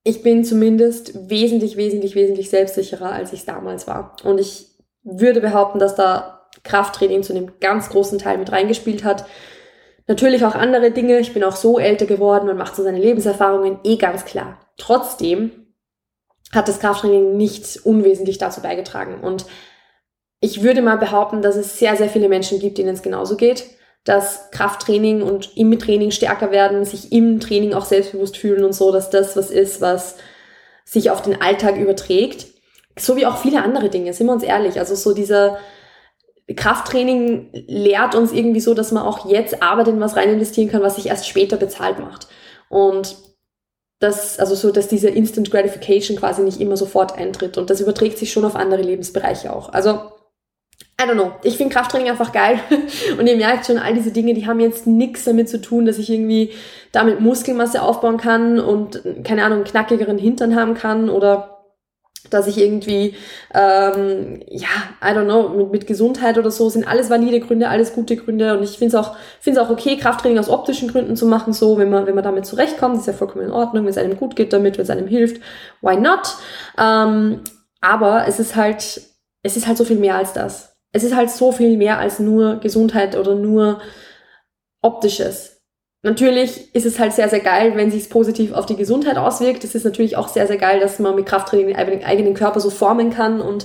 ich 0.03 0.23
bin 0.23 0.45
zumindest 0.45 1.31
wesentlich, 1.31 1.77
wesentlich, 1.77 2.17
wesentlich 2.17 2.51
selbstsicherer, 2.51 3.13
als 3.13 3.33
ich 3.33 3.41
es 3.41 3.47
damals 3.47 3.87
war. 3.87 4.17
Und 4.25 4.41
ich 4.41 4.67
würde 5.05 5.41
behaupten, 5.41 5.79
dass 5.79 5.95
da 5.95 6.49
Krafttraining 6.65 7.23
zu 7.23 7.33
einem 7.33 7.53
ganz 7.61 7.91
großen 7.91 8.19
Teil 8.19 8.39
mit 8.39 8.51
reingespielt 8.51 9.05
hat. 9.05 9.25
Natürlich 10.09 10.45
auch 10.45 10.57
andere 10.57 10.91
Dinge. 10.91 11.21
Ich 11.21 11.33
bin 11.33 11.45
auch 11.45 11.57
so 11.57 11.79
älter 11.79 12.07
geworden, 12.07 12.47
man 12.47 12.57
macht 12.57 12.75
so 12.75 12.83
seine 12.83 12.99
Lebenserfahrungen, 12.99 13.79
eh 13.85 13.97
ganz 13.97 14.25
klar. 14.25 14.59
Trotzdem 14.77 15.64
hat 16.55 16.69
das 16.69 16.81
Krafttraining 16.81 17.37
nicht 17.37 17.85
unwesentlich 17.85 18.39
dazu 18.39 18.61
beigetragen. 18.61 19.21
Und 19.21 19.47
ich 20.41 20.63
würde 20.63 20.83
mal 20.83 20.99
behaupten, 20.99 21.43
dass 21.43 21.57
es 21.57 21.79
sehr, 21.79 21.97
sehr 21.97 22.09
viele 22.09 22.29
Menschen 22.29 22.59
gibt, 22.59 22.79
denen 22.79 22.95
es 22.95 23.03
genauso 23.03 23.37
geht, 23.37 23.65
dass 24.05 24.51
Krafttraining 24.51 25.23
und 25.23 25.57
im 25.57 25.79
Training 25.79 26.11
stärker 26.11 26.51
werden, 26.51 26.85
sich 26.85 27.13
im 27.13 27.41
Training 27.41 27.73
auch 27.73 27.87
selbstbewusst 27.87 28.37
fühlen 28.37 28.65
und 28.65 28.75
so, 28.75 28.93
dass 28.93 29.11
das 29.11 29.37
was 29.37 29.51
ist, 29.51 29.81
was 29.81 30.17
sich 30.85 31.11
auf 31.11 31.23
den 31.23 31.41
Alltag 31.41 31.79
überträgt. 31.79 32.47
So 32.99 33.17
wie 33.17 33.27
auch 33.27 33.39
viele 33.39 33.63
andere 33.63 33.89
Dinge, 33.89 34.13
sind 34.13 34.27
wir 34.27 34.35
uns 34.35 34.43
ehrlich. 34.43 34.79
Also 34.79 34.95
so 34.95 35.15
dieser 35.15 35.59
Krafttraining 36.55 37.49
lehrt 37.67 38.15
uns 38.15 38.33
irgendwie 38.33 38.61
so, 38.61 38.75
dass 38.75 38.93
man 38.93 39.03
auch 39.03 39.29
jetzt 39.31 39.63
Arbeit 39.63 39.89
in 39.89 40.01
was 40.01 40.17
rein 40.17 40.29
investieren 40.29 40.71
kann, 40.71 40.83
was 40.83 40.97
sich 40.97 41.07
erst 41.07 41.27
später 41.27 41.57
bezahlt 41.57 41.99
macht. 41.99 42.29
Und 42.69 43.17
dass, 44.05 44.39
also 44.39 44.55
so, 44.55 44.71
dass 44.71 44.87
diese 44.87 45.09
Instant 45.09 45.51
Gratification 45.51 46.19
quasi 46.19 46.43
nicht 46.43 46.61
immer 46.61 46.77
sofort 46.77 47.17
eintritt. 47.17 47.57
Und 47.57 47.71
das 47.71 47.81
überträgt 47.81 48.19
sich 48.19 48.33
schon 48.33 48.45
auf 48.45 48.55
andere 48.55 48.83
Lebensbereiche 48.83 49.53
auch. 49.55 49.73
Also, 49.73 50.13
I 51.01 51.05
don't 51.05 51.15
know. 51.15 51.33
Ich 51.43 51.57
finde 51.57 51.75
Krafttraining 51.75 52.11
einfach 52.11 52.33
geil. 52.33 52.61
Und 53.19 53.27
ihr 53.27 53.37
merkt 53.37 53.67
schon, 53.67 53.79
all 53.79 53.95
diese 53.95 54.13
Dinge, 54.13 54.35
die 54.35 54.47
haben 54.47 54.61
jetzt 54.61 54.87
nichts 54.87 55.25
damit 55.25 55.49
zu 55.49 55.61
tun, 55.61 55.87
dass 55.87 55.99
ich 55.99 56.11
irgendwie 56.11 56.53
damit 56.93 57.21
Muskelmasse 57.21 57.83
aufbauen 57.83 58.19
kann 58.19 58.61
und, 58.61 59.03
keine 59.25 59.45
Ahnung, 59.45 59.65
knackigeren 59.65 60.19
Hintern 60.19 60.55
haben 60.55 60.75
kann 60.75 61.11
oder 61.11 61.54
dass 62.31 62.47
ich 62.47 62.59
irgendwie, 62.59 63.15
ähm, 63.53 64.41
ja, 64.49 64.69
I 65.03 65.09
don't 65.09 65.25
know, 65.25 65.49
mit, 65.51 65.73
mit 65.73 65.87
Gesundheit 65.87 66.39
oder 66.39 66.51
so, 66.51 66.69
sind 66.69 66.87
alles 66.87 67.11
valide 67.11 67.41
Gründe, 67.41 67.69
alles 67.69 67.93
gute 67.93 68.17
Gründe 68.17 68.57
und 68.57 68.65
ich 68.65 68.79
finde 68.79 68.97
es 68.97 69.05
auch, 69.05 69.17
finde 69.41 69.63
auch 69.63 69.71
okay, 69.71 69.97
Krafttraining 69.97 70.39
aus 70.39 70.49
optischen 70.49 70.91
Gründen 70.91 71.17
zu 71.17 71.27
machen, 71.27 71.53
so, 71.53 71.79
wenn 71.79 71.91
man, 71.91 72.07
wenn 72.07 72.15
man 72.15 72.25
damit 72.25 72.47
zurechtkommt, 72.47 72.99
ist 72.99 73.07
ja 73.07 73.13
vollkommen 73.13 73.45
in 73.45 73.53
Ordnung, 73.53 73.85
wenn 73.85 73.91
es 73.91 73.99
einem 73.99 74.17
gut 74.17 74.37
geht 74.37 74.53
damit, 74.53 74.79
wenn 74.79 74.85
es 74.85 74.91
einem 74.91 75.07
hilft, 75.07 75.41
why 75.83 75.97
not? 75.97 76.35
Ähm, 76.79 77.41
aber 77.81 78.27
es 78.27 78.41
ist 78.41 78.57
halt, 78.57 79.03
es 79.43 79.57
ist 79.57 79.67
halt 79.67 79.77
so 79.77 79.85
viel 79.85 79.99
mehr 79.99 80.17
als 80.17 80.33
das. 80.33 80.77
Es 80.93 81.05
ist 81.05 81.15
halt 81.15 81.31
so 81.31 81.53
viel 81.53 81.77
mehr 81.77 81.99
als 81.99 82.19
nur 82.19 82.57
Gesundheit 82.61 83.17
oder 83.17 83.35
nur 83.35 83.81
optisches. 84.81 85.54
Natürlich 86.05 86.75
ist 86.75 86.85
es 86.85 86.99
halt 86.99 87.15
sehr, 87.15 87.31
sehr 87.31 87.41
geil, 87.41 87.73
wenn 87.77 87.91
sich 87.91 88.03
es 88.03 88.09
positiv 88.11 88.53
auf 88.53 88.67
die 88.67 88.77
Gesundheit 88.77 89.17
auswirkt. 89.17 89.65
Es 89.65 89.75
ist 89.75 89.85
natürlich 89.85 90.19
auch 90.19 90.29
sehr, 90.29 90.47
sehr 90.47 90.59
geil, 90.59 90.79
dass 90.79 90.99
man 90.99 91.17
mit 91.17 91.25
Krafttraining 91.25 91.75
den 91.75 92.05
eigenen 92.05 92.35
Körper 92.35 92.61
so 92.61 92.69
formen 92.69 93.09
kann 93.09 93.41
und 93.41 93.65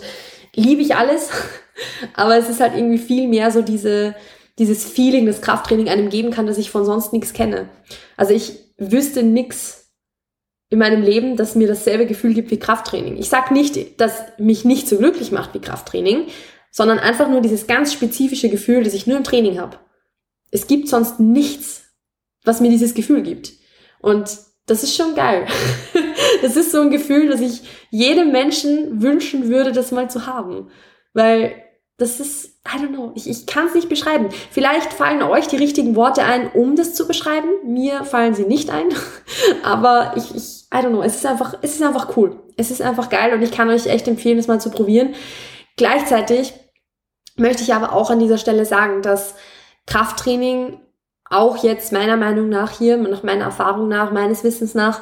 liebe 0.56 0.82
ich 0.82 0.96
alles. 0.96 1.32
Aber 2.14 2.38
es 2.38 2.48
ist 2.48 2.62
halt 2.62 2.78
irgendwie 2.78 2.98
viel 2.98 3.28
mehr 3.28 3.52
so 3.52 3.62
diese, 3.62 4.16
dieses 4.58 4.86
Feeling, 4.86 5.26
das 5.26 5.42
Krafttraining 5.42 5.90
einem 5.90 6.10
geben 6.10 6.32
kann, 6.32 6.48
dass 6.48 6.58
ich 6.58 6.72
von 6.72 6.86
sonst 6.86 7.12
nichts 7.12 7.34
kenne. 7.34 7.68
Also 8.16 8.34
ich 8.34 8.58
wüsste 8.78 9.22
nichts 9.22 9.92
in 10.70 10.80
meinem 10.80 11.02
Leben, 11.02 11.36
das 11.36 11.56
mir 11.56 11.68
dasselbe 11.68 12.06
Gefühl 12.06 12.34
gibt 12.34 12.52
wie 12.52 12.60
Krafttraining. 12.60 13.18
Ich 13.18 13.28
sag 13.28 13.52
nicht, 13.52 14.00
dass 14.00 14.24
mich 14.38 14.64
nicht 14.64 14.88
so 14.88 14.98
glücklich 14.98 15.34
macht 15.34 15.54
wie 15.56 15.60
Krafttraining, 15.60 16.28
sondern 16.72 17.00
einfach 17.00 17.28
nur 17.28 17.42
dieses 17.42 17.68
ganz 17.68 17.92
spezifische 17.92 18.48
Gefühl, 18.48 18.86
das 18.86 18.94
ich 18.94 19.08
nur 19.08 19.18
im 19.18 19.26
Training 19.26 19.60
habe. 19.60 19.78
Es 20.52 20.68
gibt 20.68 20.88
sonst 20.88 21.20
nichts, 21.20 21.89
was 22.44 22.62
mir 22.62 22.70
dieses 22.70 22.94
Gefühl 22.94 23.22
gibt. 23.22 23.54
Und 24.00 24.40
das 24.66 24.84
ist 24.84 24.96
schon 24.96 25.16
geil. 25.16 25.48
das 26.42 26.56
ist 26.56 26.72
so 26.72 26.82
ein 26.82 26.92
Gefühl, 26.92 27.30
dass 27.30 27.42
ich 27.42 27.62
jedem 27.90 28.32
Menschen 28.32 29.02
wünschen 29.02 29.50
würde, 29.50 29.72
das 29.72 29.92
mal 29.92 30.10
zu 30.10 30.26
haben. 30.28 30.70
Weil 31.14 31.64
das 31.98 32.20
ist, 32.20 32.60
I 32.66 32.78
don't 32.78 32.94
know, 32.94 33.12
ich, 33.16 33.30
ich 33.30 33.46
kann 33.46 33.68
es 33.68 33.74
nicht 33.74 33.90
beschreiben. 33.90 34.30
Vielleicht 34.52 34.94
fallen 34.94 35.22
euch 35.22 35.48
die 35.48 35.58
richtigen 35.58 35.96
Worte 35.96 36.24
ein, 36.24 36.50
um 36.52 36.76
das 36.76 36.94
zu 36.94 37.08
beschreiben. 37.08 37.50
Mir 37.66 38.06
fallen 38.06 38.34
sie 38.34 38.46
nicht 38.46 38.70
ein. 38.70 38.88
Aber 39.64 40.14
ich, 40.16 40.34
ich, 40.34 40.66
I 40.74 40.78
don't 40.78 40.90
know, 40.90 41.02
es 41.02 41.16
ist 41.16 41.26
einfach, 41.26 41.58
es 41.62 41.76
ist 41.76 41.84
einfach 41.84 42.16
cool. 42.16 42.40
Es 42.56 42.72
ist 42.72 42.82
einfach 42.82 43.10
geil 43.10 43.34
und 43.34 43.42
ich 43.42 43.52
kann 43.52 43.70
euch 43.70 43.86
echt 43.88 44.08
empfehlen, 44.08 44.38
das 44.38 44.48
mal 44.48 44.62
zu 44.62 44.70
probieren. 44.70 45.14
Gleichzeitig 45.76 46.54
möchte 47.36 47.64
ich 47.64 47.74
aber 47.74 47.94
auch 47.94 48.10
an 48.10 48.20
dieser 48.20 48.38
Stelle 48.38 48.66
sagen, 48.66 49.02
dass 49.02 49.36
Krafttraining 49.86 50.80
auch 51.30 51.64
jetzt 51.64 51.92
meiner 51.92 52.18
Meinung 52.18 52.50
nach 52.50 52.72
hier, 52.72 52.98
nach 52.98 53.24
meiner 53.24 53.46
Erfahrung 53.46 53.88
nach, 53.88 54.12
meines 54.12 54.44
Wissens 54.44 54.74
nach, 54.74 55.02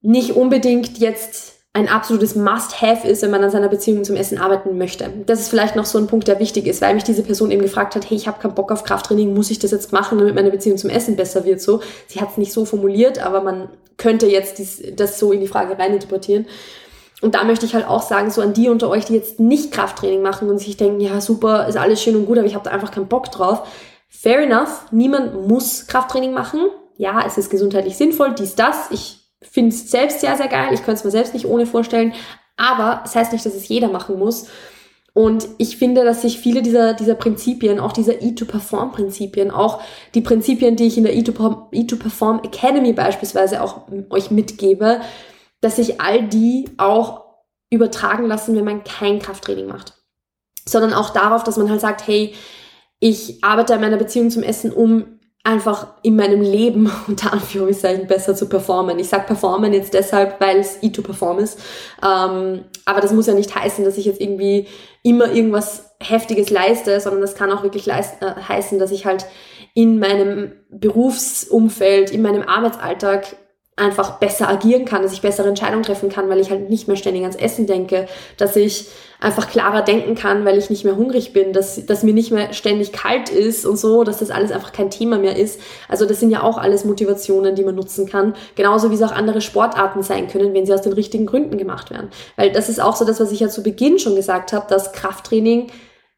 nicht 0.00 0.32
unbedingt 0.32 0.98
jetzt 0.98 1.52
ein 1.74 1.88
absolutes 1.88 2.34
Must-Have 2.34 3.08
ist, 3.08 3.22
wenn 3.22 3.30
man 3.30 3.42
an 3.42 3.50
seiner 3.50 3.68
Beziehung 3.68 4.04
zum 4.04 4.16
Essen 4.16 4.36
arbeiten 4.36 4.76
möchte. 4.76 5.10
Das 5.24 5.40
ist 5.40 5.48
vielleicht 5.48 5.74
noch 5.74 5.86
so 5.86 5.96
ein 5.96 6.06
Punkt, 6.06 6.28
der 6.28 6.38
wichtig 6.38 6.66
ist, 6.66 6.82
weil 6.82 6.94
mich 6.94 7.04
diese 7.04 7.22
Person 7.22 7.50
eben 7.50 7.62
gefragt 7.62 7.94
hat, 7.94 8.10
hey, 8.10 8.16
ich 8.16 8.26
habe 8.26 8.40
keinen 8.42 8.54
Bock 8.54 8.70
auf 8.70 8.84
Krafttraining, 8.84 9.32
muss 9.32 9.50
ich 9.50 9.58
das 9.58 9.70
jetzt 9.70 9.90
machen, 9.90 10.18
damit 10.18 10.34
meine 10.34 10.50
Beziehung 10.50 10.76
zum 10.76 10.90
Essen 10.90 11.16
besser 11.16 11.46
wird? 11.46 11.62
So, 11.62 11.80
sie 12.08 12.20
hat 12.20 12.32
es 12.32 12.36
nicht 12.36 12.52
so 12.52 12.66
formuliert, 12.66 13.24
aber 13.24 13.40
man 13.40 13.70
könnte 13.96 14.26
jetzt 14.26 14.58
dies, 14.58 14.82
das 14.96 15.18
so 15.18 15.32
in 15.32 15.40
die 15.40 15.46
Frage 15.48 15.78
reininterpretieren. 15.78 16.46
und 17.22 17.34
da 17.36 17.44
möchte 17.44 17.64
ich 17.64 17.74
halt 17.74 17.86
auch 17.86 18.02
sagen, 18.02 18.30
so 18.30 18.42
an 18.42 18.52
die 18.52 18.68
unter 18.68 18.90
euch, 18.90 19.06
die 19.06 19.14
jetzt 19.14 19.40
nicht 19.40 19.72
Krafttraining 19.72 20.20
machen 20.20 20.50
und 20.50 20.58
sich 20.58 20.76
denken, 20.76 21.00
ja 21.00 21.20
super, 21.22 21.68
ist 21.68 21.78
alles 21.78 22.02
schön 22.02 22.16
und 22.16 22.26
gut, 22.26 22.36
aber 22.36 22.46
ich 22.46 22.54
habe 22.54 22.64
da 22.64 22.70
einfach 22.72 22.90
keinen 22.90 23.08
Bock 23.08 23.30
drauf. 23.30 23.62
Fair 24.14 24.42
enough, 24.42 24.92
niemand 24.92 25.48
muss 25.48 25.86
Krafttraining 25.86 26.32
machen. 26.32 26.60
Ja, 26.98 27.24
es 27.26 27.38
ist 27.38 27.50
gesundheitlich 27.50 27.96
sinnvoll, 27.96 28.34
dies, 28.34 28.54
das. 28.54 28.90
Ich 28.90 29.20
finde 29.40 29.70
es 29.70 29.90
selbst 29.90 30.20
sehr, 30.20 30.36
sehr 30.36 30.48
geil. 30.48 30.68
Ich 30.72 30.80
könnte 30.80 30.98
es 30.98 31.04
mir 31.04 31.10
selbst 31.10 31.32
nicht 31.32 31.46
ohne 31.46 31.66
vorstellen. 31.66 32.12
Aber 32.56 33.00
es 33.04 33.12
das 33.12 33.16
heißt 33.16 33.32
nicht, 33.32 33.44
dass 33.44 33.54
es 33.54 33.68
jeder 33.68 33.88
machen 33.88 34.18
muss. 34.18 34.48
Und 35.14 35.48
ich 35.58 35.78
finde, 35.78 36.04
dass 36.04 36.22
sich 36.22 36.38
viele 36.38 36.62
dieser, 36.62 36.94
dieser 36.94 37.14
Prinzipien, 37.14 37.80
auch 37.80 37.92
dieser 37.92 38.12
E2-Perform-Prinzipien, 38.12 39.50
auch 39.50 39.80
die 40.14 40.20
Prinzipien, 40.20 40.76
die 40.76 40.86
ich 40.86 40.98
in 40.98 41.04
der 41.04 41.14
E2-Perform 41.14 42.40
Academy 42.44 42.92
beispielsweise 42.92 43.62
auch 43.62 43.88
euch 44.10 44.30
mitgebe, 44.30 45.00
dass 45.60 45.76
sich 45.76 46.00
all 46.00 46.22
die 46.28 46.66
auch 46.76 47.24
übertragen 47.70 48.26
lassen, 48.26 48.54
wenn 48.56 48.64
man 48.64 48.84
kein 48.84 49.18
Krafttraining 49.18 49.66
macht. 49.66 49.94
Sondern 50.66 50.92
auch 50.92 51.10
darauf, 51.10 51.44
dass 51.44 51.56
man 51.56 51.70
halt 51.70 51.80
sagt, 51.80 52.06
hey, 52.06 52.34
ich 53.02 53.42
arbeite 53.42 53.74
an 53.74 53.80
meiner 53.80 53.96
Beziehung 53.96 54.30
zum 54.30 54.44
Essen, 54.44 54.72
um 54.72 55.18
einfach 55.42 55.88
in 56.02 56.14
meinem 56.14 56.40
Leben 56.40 56.88
unter 57.08 57.32
Anführungszeichen 57.32 58.06
besser 58.06 58.36
zu 58.36 58.48
performen. 58.48 58.96
Ich 59.00 59.08
sag 59.08 59.26
performen 59.26 59.72
jetzt 59.72 59.92
deshalb, 59.92 60.40
weil 60.40 60.58
es 60.58 60.80
E2-Perform 60.80 61.40
ist. 61.40 61.58
Ähm, 62.00 62.64
aber 62.84 63.00
das 63.00 63.12
muss 63.12 63.26
ja 63.26 63.34
nicht 63.34 63.52
heißen, 63.52 63.84
dass 63.84 63.98
ich 63.98 64.04
jetzt 64.04 64.20
irgendwie 64.20 64.68
immer 65.02 65.32
irgendwas 65.32 65.96
Heftiges 66.00 66.50
leiste, 66.50 67.00
sondern 67.00 67.22
das 67.22 67.34
kann 67.34 67.50
auch 67.50 67.64
wirklich 67.64 67.86
leist, 67.86 68.22
äh, 68.22 68.40
heißen, 68.40 68.78
dass 68.78 68.92
ich 68.92 69.04
halt 69.04 69.26
in 69.74 69.98
meinem 69.98 70.52
Berufsumfeld, 70.70 72.12
in 72.12 72.22
meinem 72.22 72.42
Arbeitsalltag 72.42 73.36
einfach 73.76 74.18
besser 74.18 74.50
agieren 74.50 74.84
kann, 74.84 75.02
dass 75.02 75.14
ich 75.14 75.22
bessere 75.22 75.48
Entscheidungen 75.48 75.82
treffen 75.82 76.10
kann, 76.10 76.28
weil 76.28 76.40
ich 76.40 76.50
halt 76.50 76.68
nicht 76.68 76.88
mehr 76.88 76.96
ständig 76.96 77.22
ans 77.22 77.36
Essen 77.36 77.66
denke, 77.66 78.06
dass 78.36 78.54
ich 78.54 78.88
einfach 79.18 79.48
klarer 79.48 79.80
denken 79.80 80.14
kann, 80.14 80.44
weil 80.44 80.58
ich 80.58 80.68
nicht 80.68 80.84
mehr 80.84 80.96
hungrig 80.96 81.32
bin, 81.32 81.54
dass, 81.54 81.86
dass 81.86 82.02
mir 82.02 82.12
nicht 82.12 82.32
mehr 82.32 82.52
ständig 82.52 82.92
kalt 82.92 83.30
ist 83.30 83.64
und 83.64 83.78
so, 83.78 84.04
dass 84.04 84.18
das 84.18 84.30
alles 84.30 84.52
einfach 84.52 84.72
kein 84.72 84.90
Thema 84.90 85.16
mehr 85.16 85.36
ist. 85.36 85.58
Also 85.88 86.04
das 86.04 86.20
sind 86.20 86.30
ja 86.30 86.42
auch 86.42 86.58
alles 86.58 86.84
Motivationen, 86.84 87.54
die 87.54 87.64
man 87.64 87.74
nutzen 87.74 88.06
kann. 88.06 88.34
Genauso 88.56 88.90
wie 88.90 88.94
es 88.94 89.02
auch 89.02 89.12
andere 89.12 89.40
Sportarten 89.40 90.02
sein 90.02 90.28
können, 90.28 90.52
wenn 90.52 90.66
sie 90.66 90.74
aus 90.74 90.82
den 90.82 90.92
richtigen 90.92 91.24
Gründen 91.24 91.56
gemacht 91.56 91.90
werden. 91.90 92.10
Weil 92.36 92.52
das 92.52 92.68
ist 92.68 92.80
auch 92.80 92.96
so 92.96 93.06
das, 93.06 93.20
was 93.20 93.32
ich 93.32 93.40
ja 93.40 93.48
zu 93.48 93.62
Beginn 93.62 93.98
schon 93.98 94.16
gesagt 94.16 94.52
habe, 94.52 94.66
dass 94.68 94.92
Krafttraining 94.92 95.68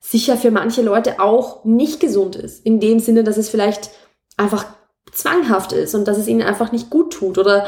sicher 0.01 0.37
für 0.37 0.51
manche 0.51 0.83
Leute 0.83 1.21
auch 1.21 1.65
nicht 1.65 2.01
gesund 2.01 2.35
ist. 2.35 2.67
In 2.67 2.81
dem 2.81 2.99
Sinne, 2.99 3.23
dass 3.23 3.37
es 3.37 3.49
vielleicht 3.49 3.91
einfach 4.37 4.67
zwanghaft 5.15 5.73
ist 5.73 5.95
und 5.95 6.07
dass 6.07 6.19
es 6.19 6.29
ihnen 6.29 6.43
einfach 6.43 6.73
nicht 6.73 6.91
gut 6.91 7.13
tut 7.13 7.39
oder 7.39 7.67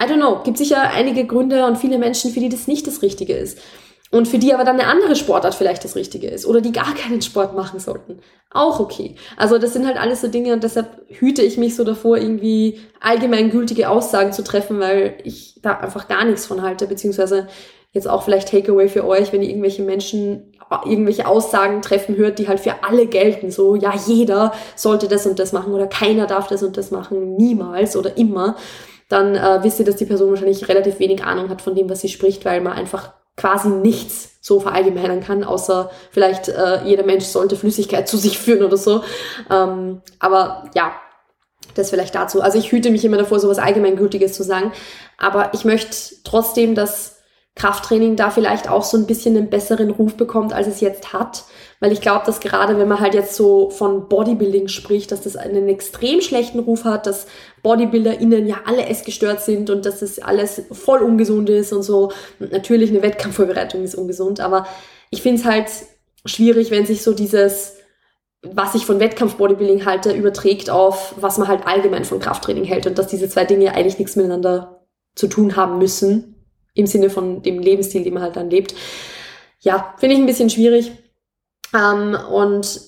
I 0.00 0.04
don't 0.04 0.16
know, 0.16 0.42
gibt 0.42 0.58
sicher 0.58 0.90
einige 0.90 1.26
Gründe 1.26 1.66
und 1.66 1.76
viele 1.76 1.98
Menschen, 1.98 2.32
für 2.32 2.40
die 2.40 2.48
das 2.48 2.66
nicht 2.66 2.86
das 2.86 3.02
Richtige 3.02 3.34
ist. 3.34 3.58
Und 4.10 4.28
für 4.28 4.38
die 4.38 4.52
aber 4.52 4.64
dann 4.64 4.78
eine 4.78 4.88
andere 4.88 5.16
Sportart 5.16 5.54
vielleicht 5.54 5.84
das 5.84 5.96
Richtige 5.96 6.28
ist 6.28 6.44
oder 6.44 6.60
die 6.60 6.72
gar 6.72 6.94
keinen 6.94 7.22
Sport 7.22 7.54
machen 7.54 7.80
sollten. 7.80 8.18
Auch 8.50 8.78
okay. 8.78 9.16
Also 9.38 9.56
das 9.56 9.72
sind 9.72 9.86
halt 9.86 9.96
alles 9.96 10.20
so 10.20 10.28
Dinge 10.28 10.52
und 10.52 10.62
deshalb 10.62 11.00
hüte 11.08 11.40
ich 11.40 11.56
mich 11.56 11.74
so 11.76 11.82
davor, 11.82 12.18
irgendwie 12.18 12.78
allgemeingültige 13.00 13.88
Aussagen 13.88 14.34
zu 14.34 14.44
treffen, 14.44 14.80
weil 14.80 15.16
ich 15.24 15.58
da 15.62 15.78
einfach 15.78 16.08
gar 16.08 16.26
nichts 16.26 16.44
von 16.44 16.60
halte, 16.60 16.86
beziehungsweise 16.86 17.48
jetzt 17.92 18.08
auch 18.08 18.22
vielleicht 18.22 18.50
Takeaway 18.50 18.88
für 18.88 19.06
euch, 19.06 19.32
wenn 19.32 19.42
ihr 19.42 19.48
irgendwelche 19.48 19.82
Menschen 19.82 20.52
irgendwelche 20.86 21.26
Aussagen 21.26 21.82
treffen 21.82 22.16
hört, 22.16 22.38
die 22.38 22.48
halt 22.48 22.60
für 22.60 22.82
alle 22.82 23.06
gelten. 23.06 23.50
So, 23.50 23.76
ja, 23.76 23.92
jeder 24.06 24.52
sollte 24.74 25.08
das 25.08 25.26
und 25.26 25.38
das 25.38 25.52
machen 25.52 25.74
oder 25.74 25.86
keiner 25.86 26.26
darf 26.26 26.46
das 26.46 26.62
und 26.62 26.76
das 26.76 26.90
machen, 26.90 27.36
niemals 27.36 27.96
oder 27.96 28.16
immer. 28.16 28.56
Dann 29.08 29.34
äh, 29.34 29.58
wisst 29.62 29.78
ihr, 29.78 29.84
dass 29.84 29.96
die 29.96 30.06
Person 30.06 30.30
wahrscheinlich 30.30 30.66
relativ 30.68 30.98
wenig 30.98 31.22
Ahnung 31.22 31.50
hat 31.50 31.60
von 31.60 31.74
dem, 31.74 31.90
was 31.90 32.00
sie 32.00 32.08
spricht, 32.08 32.44
weil 32.46 32.62
man 32.62 32.72
einfach 32.72 33.12
quasi 33.36 33.68
nichts 33.68 34.38
so 34.40 34.60
verallgemeinern 34.60 35.20
kann, 35.20 35.44
außer 35.44 35.90
vielleicht 36.10 36.48
äh, 36.48 36.82
jeder 36.84 37.04
Mensch 37.04 37.24
sollte 37.24 37.56
Flüssigkeit 37.56 38.08
zu 38.08 38.16
sich 38.16 38.38
führen 38.38 38.62
oder 38.62 38.76
so. 38.76 39.02
Ähm, 39.50 40.00
aber 40.18 40.70
ja, 40.74 40.92
das 41.74 41.90
vielleicht 41.90 42.14
dazu. 42.14 42.42
Also 42.42 42.58
ich 42.58 42.72
hüte 42.72 42.90
mich 42.90 43.04
immer 43.04 43.16
davor, 43.18 43.40
so 43.40 43.48
was 43.48 43.58
Allgemeingültiges 43.58 44.32
zu 44.34 44.42
sagen. 44.42 44.72
Aber 45.18 45.50
ich 45.54 45.64
möchte 45.64 45.96
trotzdem, 46.24 46.74
dass 46.74 47.21
Krafttraining 47.54 48.16
da 48.16 48.30
vielleicht 48.30 48.68
auch 48.68 48.82
so 48.82 48.96
ein 48.96 49.06
bisschen 49.06 49.36
einen 49.36 49.50
besseren 49.50 49.90
Ruf 49.90 50.16
bekommt, 50.16 50.54
als 50.54 50.66
es 50.66 50.80
jetzt 50.80 51.12
hat. 51.12 51.44
Weil 51.80 51.92
ich 51.92 52.00
glaube, 52.00 52.24
dass 52.24 52.40
gerade 52.40 52.78
wenn 52.78 52.88
man 52.88 53.00
halt 53.00 53.14
jetzt 53.14 53.34
so 53.34 53.68
von 53.68 54.08
Bodybuilding 54.08 54.68
spricht, 54.68 55.12
dass 55.12 55.20
das 55.20 55.36
einen 55.36 55.68
extrem 55.68 56.22
schlechten 56.22 56.60
Ruf 56.60 56.84
hat, 56.84 57.06
dass 57.06 57.26
BodybuilderInnen 57.62 58.46
ja 58.46 58.60
alle 58.64 58.86
essgestört 58.86 59.42
sind 59.42 59.68
und 59.68 59.84
dass 59.84 60.00
das 60.00 60.18
alles 60.18 60.62
voll 60.72 61.00
ungesund 61.00 61.50
ist 61.50 61.72
und 61.72 61.82
so. 61.82 62.12
Und 62.40 62.52
natürlich 62.52 62.90
eine 62.90 63.02
Wettkampfvorbereitung 63.02 63.84
ist 63.84 63.96
ungesund, 63.96 64.40
aber 64.40 64.66
ich 65.10 65.20
finde 65.20 65.40
es 65.42 65.46
halt 65.46 65.66
schwierig, 66.24 66.70
wenn 66.70 66.86
sich 66.86 67.02
so 67.02 67.12
dieses 67.12 67.76
was 68.44 68.74
ich 68.74 68.86
von 68.86 68.98
Wettkampf-Bodybuilding 68.98 69.86
halte, 69.86 70.10
überträgt 70.10 70.68
auf, 70.68 71.14
was 71.16 71.38
man 71.38 71.46
halt 71.46 71.64
allgemein 71.64 72.04
von 72.04 72.18
Krafttraining 72.18 72.64
hält 72.64 72.88
und 72.88 72.98
dass 72.98 73.06
diese 73.06 73.28
zwei 73.28 73.44
Dinge 73.44 73.72
eigentlich 73.72 74.00
nichts 74.00 74.16
miteinander 74.16 74.84
zu 75.14 75.28
tun 75.28 75.54
haben 75.54 75.78
müssen 75.78 76.31
im 76.74 76.86
Sinne 76.86 77.10
von 77.10 77.42
dem 77.42 77.58
Lebensstil, 77.58 78.04
den 78.04 78.14
man 78.14 78.22
halt 78.22 78.36
dann 78.36 78.50
lebt. 78.50 78.74
Ja, 79.60 79.94
finde 79.98 80.14
ich 80.14 80.20
ein 80.20 80.26
bisschen 80.26 80.50
schwierig. 80.50 80.92
Ähm, 81.74 82.16
und 82.30 82.80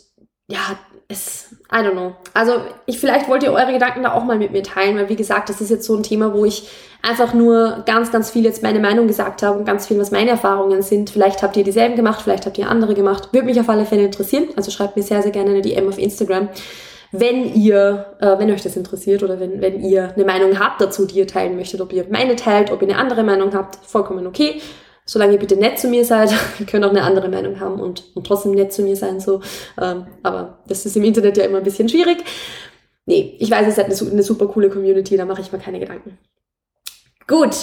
ja, 0.48 0.78
es, 1.08 1.54
I 1.72 1.76
don't 1.76 1.92
know. 1.92 2.14
Also 2.32 2.60
ich, 2.86 2.98
vielleicht 2.98 3.28
wollt 3.28 3.42
ihr 3.42 3.52
eure 3.52 3.72
Gedanken 3.72 4.02
da 4.02 4.12
auch 4.14 4.24
mal 4.24 4.38
mit 4.38 4.52
mir 4.52 4.62
teilen, 4.62 4.96
weil 4.96 5.08
wie 5.08 5.16
gesagt, 5.16 5.48
das 5.48 5.60
ist 5.60 5.70
jetzt 5.70 5.86
so 5.86 5.94
ein 5.94 6.02
Thema, 6.02 6.34
wo 6.34 6.44
ich 6.44 6.68
einfach 7.02 7.34
nur 7.34 7.82
ganz, 7.86 8.10
ganz 8.10 8.30
viel 8.30 8.44
jetzt 8.44 8.62
meine 8.62 8.80
Meinung 8.80 9.06
gesagt 9.06 9.42
habe 9.42 9.58
und 9.58 9.64
ganz 9.64 9.86
viel, 9.86 9.98
was 9.98 10.10
meine 10.10 10.30
Erfahrungen 10.30 10.82
sind. 10.82 11.10
Vielleicht 11.10 11.42
habt 11.42 11.56
ihr 11.56 11.64
dieselben 11.64 11.96
gemacht, 11.96 12.22
vielleicht 12.22 12.46
habt 12.46 12.58
ihr 12.58 12.68
andere 12.68 12.94
gemacht. 12.94 13.28
Würde 13.32 13.46
mich 13.46 13.60
auf 13.60 13.68
alle 13.68 13.84
Fälle 13.84 14.04
interessieren. 14.04 14.48
Also 14.56 14.70
schreibt 14.70 14.96
mir 14.96 15.02
sehr, 15.02 15.22
sehr 15.22 15.30
gerne 15.30 15.50
eine 15.50 15.62
DM 15.62 15.88
auf 15.88 15.98
Instagram 15.98 16.48
wenn 17.20 17.54
ihr, 17.54 18.16
äh, 18.20 18.38
wenn 18.38 18.50
euch 18.50 18.62
das 18.62 18.76
interessiert 18.76 19.22
oder 19.22 19.38
wenn, 19.38 19.60
wenn 19.60 19.80
ihr 19.80 20.12
eine 20.14 20.24
Meinung 20.24 20.58
habt 20.58 20.80
dazu, 20.80 21.06
die 21.06 21.18
ihr 21.18 21.26
teilen 21.26 21.56
möchtet, 21.56 21.80
ob 21.80 21.92
ihr 21.92 22.06
meine 22.10 22.34
teilt, 22.34 22.72
ob 22.72 22.82
ihr 22.82 22.88
eine 22.88 22.98
andere 22.98 23.22
Meinung 23.22 23.54
habt, 23.54 23.76
vollkommen 23.86 24.26
okay. 24.26 24.60
Solange 25.06 25.34
ihr 25.34 25.38
bitte 25.38 25.56
nett 25.56 25.78
zu 25.78 25.88
mir 25.88 26.04
seid, 26.04 26.32
ihr 26.58 26.66
könnt 26.66 26.84
auch 26.84 26.90
eine 26.90 27.02
andere 27.02 27.28
Meinung 27.28 27.60
haben 27.60 27.78
und, 27.80 28.04
und 28.14 28.26
trotzdem 28.26 28.52
nett 28.52 28.72
zu 28.72 28.82
mir 28.82 28.96
sein, 28.96 29.20
so. 29.20 29.40
Ähm, 29.80 30.06
aber 30.22 30.58
das 30.66 30.86
ist 30.86 30.96
im 30.96 31.04
Internet 31.04 31.36
ja 31.36 31.44
immer 31.44 31.58
ein 31.58 31.64
bisschen 31.64 31.88
schwierig. 31.88 32.18
Nee, 33.06 33.36
ich 33.38 33.50
weiß, 33.50 33.66
ihr 33.66 33.72
seid 33.72 33.86
eine, 33.86 34.10
eine 34.10 34.22
super 34.22 34.48
coole 34.48 34.70
Community, 34.70 35.16
da 35.16 35.24
mache 35.24 35.42
ich 35.42 35.52
mir 35.52 35.58
keine 35.58 35.78
Gedanken. 35.78 36.18
Gut, 37.26 37.54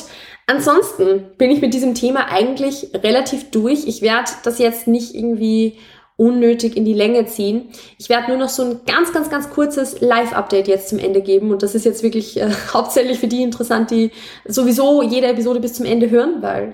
ansonsten 0.48 1.26
bin 1.38 1.52
ich 1.52 1.62
mit 1.62 1.74
diesem 1.74 1.94
Thema 1.94 2.32
eigentlich 2.32 2.92
relativ 2.94 3.52
durch. 3.52 3.86
Ich 3.86 4.02
werde 4.02 4.32
das 4.44 4.60
jetzt 4.60 4.88
nicht 4.88 5.14
irgendwie 5.14 5.78
unnötig 6.18 6.78
in 6.78 6.86
die 6.86 6.94
Länge 6.94 7.26
ziehen. 7.26 7.70
Ich 7.98 8.10
werde 8.10 8.30
nur 8.30 8.38
noch 8.38 8.50
so 8.50 8.64
ein 8.64 8.82
ganz, 8.86 9.12
ganz, 9.12 9.30
ganz 9.30 9.50
kurzes 9.50 10.02
Live-Update 10.02 10.68
jetzt 10.68 10.90
zum 10.90 11.00
Ende 11.00 11.22
geben. 11.22 11.52
Und 11.52 11.64
das 11.64 11.76
ist 11.76 11.86
jetzt 11.86 12.04
wirklich 12.04 12.40
äh, 12.40 12.50
hauptsächlich 12.74 13.20
für 13.20 13.28
die 13.28 13.44
interessant, 13.44 13.92
die 13.92 14.12
sowieso 14.46 15.02
jede 15.02 15.28
Episode 15.28 15.60
bis 15.60 15.74
zum 15.74 15.86
Ende 15.86 16.10
hören, 16.10 16.42
weil 16.42 16.74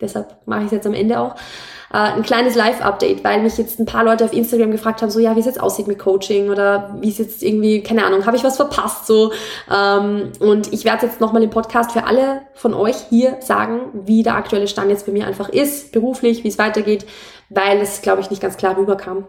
deshalb 0.00 0.38
mache 0.46 0.60
ich 0.60 0.66
es 0.66 0.72
jetzt 0.72 0.86
am 0.86 0.94
Ende 0.94 1.20
auch. 1.20 1.34
Äh, 1.92 1.96
ein 1.96 2.22
kleines 2.22 2.54
Live-Update, 2.54 3.24
weil 3.24 3.42
mich 3.42 3.56
jetzt 3.56 3.80
ein 3.80 3.86
paar 3.86 4.04
Leute 4.04 4.24
auf 4.24 4.32
Instagram 4.32 4.70
gefragt 4.70 5.00
haben, 5.00 5.10
so 5.10 5.20
ja, 5.20 5.34
wie 5.36 5.40
es 5.40 5.46
jetzt 5.46 5.60
aussieht 5.60 5.86
mit 5.86 5.98
Coaching 5.98 6.50
oder 6.50 6.96
wie 7.00 7.08
es 7.08 7.18
jetzt 7.18 7.42
irgendwie, 7.42 7.82
keine 7.82 8.04
Ahnung, 8.04 8.26
habe 8.26 8.36
ich 8.36 8.44
was 8.44 8.56
verpasst 8.56 9.06
so. 9.06 9.32
Ähm, 9.72 10.32
und 10.40 10.72
ich 10.72 10.84
werde 10.84 11.06
jetzt 11.06 11.20
nochmal 11.20 11.42
im 11.42 11.50
Podcast 11.50 11.92
für 11.92 12.04
alle 12.04 12.42
von 12.54 12.74
euch 12.74 12.96
hier 13.08 13.36
sagen, 13.40 13.80
wie 13.92 14.22
der 14.22 14.34
aktuelle 14.34 14.68
Stand 14.68 14.90
jetzt 14.90 15.06
bei 15.06 15.12
mir 15.12 15.26
einfach 15.26 15.48
ist, 15.48 15.92
beruflich, 15.92 16.44
wie 16.44 16.48
es 16.48 16.58
weitergeht, 16.58 17.06
weil 17.48 17.78
es, 17.78 18.02
glaube 18.02 18.20
ich, 18.20 18.30
nicht 18.30 18.42
ganz 18.42 18.56
klar 18.56 18.76
rüberkam. 18.76 19.26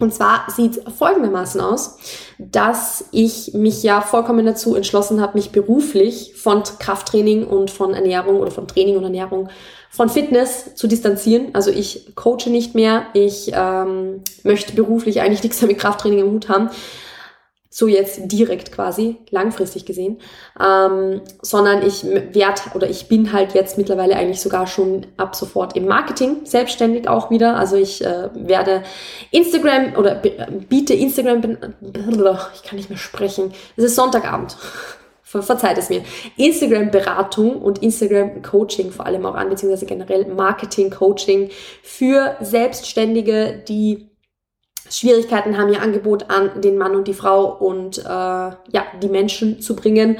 Und 0.00 0.14
zwar 0.14 0.46
sieht 0.48 0.80
folgendermaßen 0.98 1.60
aus, 1.60 1.98
dass 2.38 3.04
ich 3.12 3.52
mich 3.52 3.82
ja 3.82 4.00
vollkommen 4.00 4.46
dazu 4.46 4.74
entschlossen 4.74 5.20
habe, 5.20 5.36
mich 5.36 5.50
beruflich 5.50 6.34
von 6.36 6.62
Krafttraining 6.78 7.46
und 7.46 7.70
von 7.70 7.92
Ernährung 7.92 8.40
oder 8.40 8.50
von 8.50 8.66
Training 8.66 8.96
und 8.96 9.04
Ernährung 9.04 9.50
von 9.90 10.08
Fitness 10.08 10.74
zu 10.74 10.86
distanzieren. 10.86 11.48
Also 11.52 11.70
ich 11.70 12.14
coache 12.14 12.48
nicht 12.48 12.74
mehr, 12.74 13.06
ich 13.12 13.52
ähm, 13.54 14.22
möchte 14.42 14.72
beruflich 14.72 15.20
eigentlich 15.20 15.42
nichts 15.42 15.60
mehr 15.60 15.68
mit 15.68 15.78
Krafttraining 15.78 16.20
im 16.20 16.30
Hut 16.32 16.48
haben 16.48 16.70
so 17.72 17.86
jetzt 17.86 18.20
direkt 18.24 18.72
quasi, 18.72 19.16
langfristig 19.30 19.86
gesehen, 19.86 20.18
ähm, 20.60 21.20
sondern 21.40 21.86
ich 21.86 22.04
werde 22.04 22.62
oder 22.74 22.90
ich 22.90 23.06
bin 23.06 23.32
halt 23.32 23.54
jetzt 23.54 23.78
mittlerweile 23.78 24.16
eigentlich 24.16 24.40
sogar 24.40 24.66
schon 24.66 25.06
ab 25.16 25.36
sofort 25.36 25.76
im 25.76 25.86
Marketing 25.86 26.44
selbstständig 26.44 27.08
auch 27.08 27.30
wieder. 27.30 27.56
Also 27.56 27.76
ich 27.76 28.04
äh, 28.04 28.28
werde 28.34 28.82
Instagram 29.30 29.96
oder 29.96 30.16
biete 30.16 30.94
Instagram, 30.94 31.58
ich 32.54 32.62
kann 32.64 32.76
nicht 32.76 32.90
mehr 32.90 32.98
sprechen, 32.98 33.52
es 33.76 33.84
ist 33.84 33.94
Sonntagabend. 33.94 34.56
Ver 35.22 35.44
verzeiht 35.44 35.78
es 35.78 35.90
mir. 35.90 36.02
Instagram-Beratung 36.38 37.62
und 37.62 37.80
Instagram-Coaching 37.84 38.90
vor 38.90 39.06
allem 39.06 39.24
auch 39.26 39.36
an, 39.36 39.48
beziehungsweise 39.48 39.86
generell 39.86 40.24
Marketing-Coaching 40.24 41.50
für 41.84 42.34
Selbstständige, 42.40 43.62
die 43.68 44.09
Schwierigkeiten 44.90 45.56
haben, 45.56 45.72
ihr 45.72 45.80
Angebot 45.80 46.30
an 46.30 46.60
den 46.60 46.76
Mann 46.76 46.94
und 46.94 47.08
die 47.08 47.14
Frau 47.14 47.46
und 47.46 47.98
äh, 47.98 48.02
ja, 48.04 48.84
die 49.02 49.08
Menschen 49.08 49.60
zu 49.60 49.76
bringen. 49.76 50.18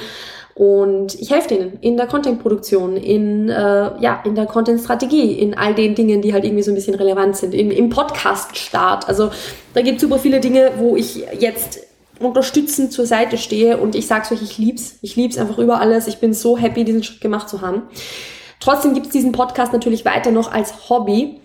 Und 0.55 1.15
ich 1.15 1.31
helfe 1.31 1.49
denen 1.49 1.79
in 1.81 1.97
der 1.97 2.07
Content-Produktion, 2.07 2.97
in, 2.97 3.49
äh, 3.49 3.53
ja, 3.55 4.23
in 4.25 4.35
der 4.35 4.47
Content-Strategie, 4.47 5.33
in 5.33 5.57
all 5.57 5.75
den 5.75 5.95
Dingen, 5.95 6.21
die 6.21 6.35
halt 6.35 6.45
irgendwie 6.45 6.63
so 6.63 6.71
ein 6.71 6.75
bisschen 6.75 6.95
relevant 6.95 7.37
sind, 7.37 7.55
in, 7.55 7.71
im 7.71 7.89
Podcast-Start. 7.89 9.09
Also 9.09 9.31
da 9.73 9.81
gibt 9.81 9.97
es 9.97 10.03
super 10.03 10.19
viele 10.19 10.41
Dinge, 10.41 10.73
wo 10.77 10.97
ich 10.97 11.25
jetzt 11.39 11.81
unterstützend 12.19 12.93
zur 12.93 13.07
Seite 13.07 13.39
stehe 13.39 13.79
und 13.79 13.95
ich 13.95 14.07
sag's 14.07 14.31
euch, 14.31 14.43
ich 14.43 14.59
lieb's. 14.59 14.99
Ich 15.01 15.17
lieb's 15.17 15.39
einfach 15.39 15.59
über 15.59 15.81
alles. 15.81 16.07
Ich 16.07 16.19
bin 16.19 16.35
so 16.35 16.59
happy, 16.59 16.85
diesen 16.85 17.03
Schritt 17.03 17.23
gemacht 17.23 17.49
zu 17.49 17.63
haben. 17.63 17.85
Trotzdem 18.61 18.93
gibt's 18.93 19.11
diesen 19.11 19.33
Podcast 19.33 19.73
natürlich 19.73 20.05
weiter 20.05 20.31
noch 20.31 20.53
als 20.53 20.91
Hobby. 20.91 21.41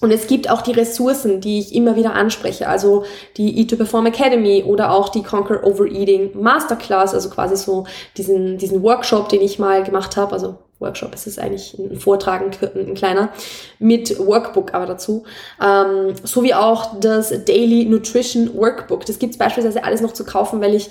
Und 0.00 0.10
es 0.10 0.26
gibt 0.26 0.50
auch 0.50 0.60
die 0.60 0.72
Ressourcen, 0.72 1.40
die 1.40 1.58
ich 1.58 1.74
immer 1.74 1.96
wieder 1.96 2.14
anspreche, 2.14 2.68
also 2.68 3.04
die 3.38 3.58
Eat 3.58 3.70
to 3.70 3.76
Perform 3.76 4.06
Academy 4.06 4.62
oder 4.62 4.92
auch 4.92 5.08
die 5.08 5.22
Conquer 5.22 5.64
Overeating 5.64 6.38
Masterclass, 6.40 7.14
also 7.14 7.30
quasi 7.30 7.56
so 7.56 7.86
diesen, 8.16 8.58
diesen 8.58 8.82
Workshop, 8.82 9.30
den 9.30 9.40
ich 9.40 9.58
mal 9.58 9.82
gemacht 9.84 10.18
habe, 10.18 10.32
also 10.32 10.56
Workshop, 10.80 11.14
es 11.14 11.26
ist 11.26 11.38
eigentlich 11.38 11.78
ein 11.78 11.98
Vortrag, 11.98 12.42
ein, 12.74 12.94
kleiner, 12.94 13.30
mit 13.78 14.18
Workbook 14.18 14.74
aber 14.74 14.84
dazu, 14.84 15.24
ähm, 15.62 16.14
sowie 16.22 16.52
auch 16.52 17.00
das 17.00 17.32
Daily 17.46 17.86
Nutrition 17.86 18.54
Workbook. 18.54 19.06
Das 19.06 19.18
gibt's 19.18 19.38
beispielsweise 19.38 19.84
alles 19.84 20.02
noch 20.02 20.12
zu 20.12 20.24
kaufen, 20.24 20.60
weil 20.60 20.74
ich 20.74 20.90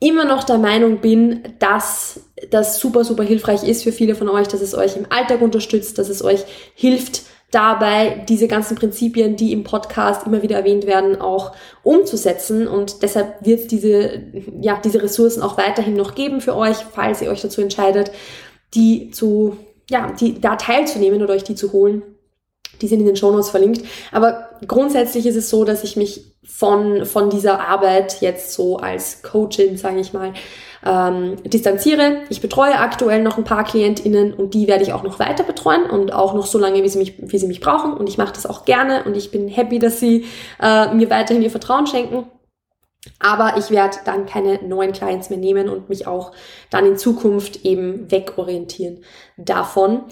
immer 0.00 0.24
noch 0.24 0.42
der 0.42 0.58
Meinung 0.58 0.98
bin, 0.98 1.42
dass 1.60 2.20
das 2.50 2.80
super, 2.80 3.04
super 3.04 3.22
hilfreich 3.22 3.62
ist 3.62 3.84
für 3.84 3.92
viele 3.92 4.16
von 4.16 4.28
euch, 4.28 4.48
dass 4.48 4.62
es 4.62 4.74
euch 4.74 4.96
im 4.96 5.06
Alltag 5.10 5.42
unterstützt, 5.42 5.98
dass 5.98 6.08
es 6.08 6.24
euch 6.24 6.40
hilft, 6.74 7.22
dabei 7.50 8.24
diese 8.28 8.46
ganzen 8.46 8.76
Prinzipien, 8.76 9.36
die 9.36 9.52
im 9.52 9.64
Podcast 9.64 10.26
immer 10.26 10.42
wieder 10.42 10.56
erwähnt 10.56 10.86
werden, 10.86 11.20
auch 11.20 11.52
umzusetzen. 11.82 12.68
Und 12.68 13.02
deshalb 13.02 13.44
wird 13.44 13.60
es 13.60 13.66
diese, 13.66 14.22
ja, 14.60 14.80
diese 14.82 15.02
Ressourcen 15.02 15.42
auch 15.42 15.58
weiterhin 15.58 15.94
noch 15.94 16.14
geben 16.14 16.40
für 16.40 16.54
euch, 16.54 16.76
falls 16.76 17.20
ihr 17.22 17.30
euch 17.30 17.42
dazu 17.42 17.60
entscheidet, 17.60 18.12
die 18.74 19.10
zu, 19.10 19.56
ja, 19.88 20.12
die 20.12 20.40
da 20.40 20.56
teilzunehmen 20.56 21.22
oder 21.22 21.34
euch 21.34 21.44
die 21.44 21.56
zu 21.56 21.72
holen. 21.72 22.02
Die 22.80 22.88
sind 22.88 23.00
in 23.00 23.06
den 23.06 23.16
Shownotes 23.16 23.50
verlinkt. 23.50 23.84
Aber 24.12 24.50
grundsätzlich 24.66 25.26
ist 25.26 25.36
es 25.36 25.50
so, 25.50 25.64
dass 25.64 25.84
ich 25.84 25.96
mich 25.96 26.34
von, 26.44 27.04
von 27.04 27.30
dieser 27.30 27.60
Arbeit 27.60 28.20
jetzt 28.20 28.52
so 28.52 28.78
als 28.78 29.22
Coachin, 29.22 29.76
sage 29.76 30.00
ich 30.00 30.12
mal, 30.12 30.32
ähm, 30.84 31.36
distanziere. 31.44 32.22
Ich 32.30 32.40
betreue 32.40 32.78
aktuell 32.78 33.22
noch 33.22 33.38
ein 33.38 33.44
paar 33.44 33.64
KlientInnen 33.64 34.32
und 34.32 34.54
die 34.54 34.66
werde 34.66 34.82
ich 34.82 34.92
auch 34.92 35.02
noch 35.02 35.18
weiter 35.18 35.44
betreuen 35.44 35.88
und 35.88 36.12
auch 36.12 36.34
noch 36.34 36.46
so 36.46 36.58
lange, 36.58 36.82
wie 36.82 36.88
sie 36.88 36.98
mich, 36.98 37.14
wie 37.18 37.38
sie 37.38 37.46
mich 37.46 37.60
brauchen. 37.60 37.92
Und 37.92 38.08
ich 38.08 38.18
mache 38.18 38.32
das 38.32 38.46
auch 38.46 38.64
gerne 38.64 39.04
und 39.04 39.16
ich 39.16 39.30
bin 39.30 39.48
happy, 39.48 39.78
dass 39.78 40.00
sie 40.00 40.26
äh, 40.60 40.92
mir 40.94 41.10
weiterhin 41.10 41.42
ihr 41.42 41.50
Vertrauen 41.50 41.86
schenken. 41.86 42.26
Aber 43.18 43.56
ich 43.56 43.70
werde 43.70 43.96
dann 44.04 44.26
keine 44.26 44.62
neuen 44.62 44.92
Clients 44.92 45.30
mehr 45.30 45.38
nehmen 45.38 45.68
und 45.68 45.88
mich 45.88 46.06
auch 46.06 46.32
dann 46.68 46.84
in 46.84 46.98
Zukunft 46.98 47.64
eben 47.64 48.10
wegorientieren 48.10 49.02
davon. 49.38 50.02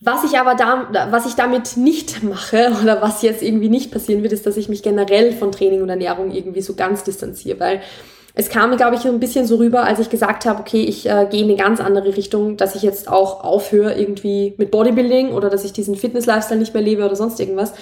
Was 0.00 0.22
ich 0.22 0.38
aber 0.38 0.54
da, 0.54 1.08
was 1.10 1.26
ich 1.26 1.34
damit 1.34 1.76
nicht 1.76 2.22
mache 2.22 2.72
oder 2.82 3.02
was 3.02 3.22
jetzt 3.22 3.42
irgendwie 3.42 3.68
nicht 3.68 3.90
passieren 3.90 4.22
wird, 4.22 4.32
ist, 4.32 4.46
dass 4.46 4.56
ich 4.56 4.68
mich 4.68 4.82
generell 4.82 5.32
von 5.32 5.50
Training 5.50 5.82
und 5.82 5.88
Ernährung 5.88 6.30
irgendwie 6.30 6.62
so 6.62 6.74
ganz 6.74 7.02
distanziere, 7.02 7.58
weil 7.58 7.82
es 8.40 8.50
kam, 8.50 8.76
glaube 8.76 8.94
ich, 8.94 9.04
ein 9.04 9.18
bisschen 9.18 9.48
so 9.48 9.56
rüber, 9.56 9.82
als 9.82 9.98
ich 9.98 10.10
gesagt 10.10 10.46
habe, 10.46 10.60
okay, 10.60 10.84
ich 10.84 11.08
äh, 11.08 11.26
gehe 11.28 11.42
in 11.42 11.48
eine 11.48 11.56
ganz 11.56 11.80
andere 11.80 12.16
Richtung, 12.16 12.56
dass 12.56 12.76
ich 12.76 12.82
jetzt 12.82 13.08
auch 13.08 13.42
aufhöre 13.42 13.98
irgendwie 13.98 14.54
mit 14.58 14.70
Bodybuilding 14.70 15.32
oder 15.32 15.50
dass 15.50 15.64
ich 15.64 15.72
diesen 15.72 15.96
Fitness-Lifestyle 15.96 16.60
nicht 16.60 16.72
mehr 16.72 16.82
lebe 16.84 17.04
oder 17.04 17.16
sonst 17.16 17.40
irgendwas. 17.40 17.72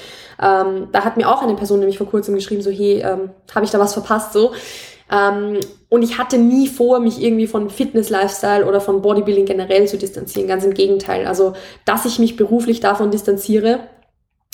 Ähm, 0.40 0.88
da 0.92 1.04
hat 1.04 1.18
mir 1.18 1.28
auch 1.28 1.42
eine 1.42 1.56
Person 1.56 1.80
nämlich 1.80 1.98
vor 1.98 2.08
kurzem 2.08 2.34
geschrieben, 2.34 2.62
so, 2.62 2.70
hey, 2.70 3.02
ähm, 3.02 3.32
habe 3.54 3.66
ich 3.66 3.70
da 3.70 3.78
was 3.78 3.92
verpasst, 3.92 4.32
so. 4.32 4.52
Ähm, 5.12 5.60
und 5.90 6.02
ich 6.02 6.16
hatte 6.16 6.38
nie 6.38 6.68
vor, 6.68 7.00
mich 7.00 7.22
irgendwie 7.22 7.48
von 7.48 7.68
Fitness-Lifestyle 7.68 8.64
oder 8.64 8.80
von 8.80 9.02
Bodybuilding 9.02 9.44
generell 9.44 9.86
zu 9.86 9.98
distanzieren. 9.98 10.48
Ganz 10.48 10.64
im 10.64 10.72
Gegenteil. 10.72 11.26
Also, 11.26 11.52
dass 11.84 12.06
ich 12.06 12.18
mich 12.18 12.36
beruflich 12.36 12.80
davon 12.80 13.10
distanziere, 13.10 13.80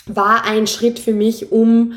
war 0.06 0.46
ein 0.46 0.66
Schritt 0.66 0.98
für 0.98 1.12
mich, 1.12 1.52
um 1.52 1.92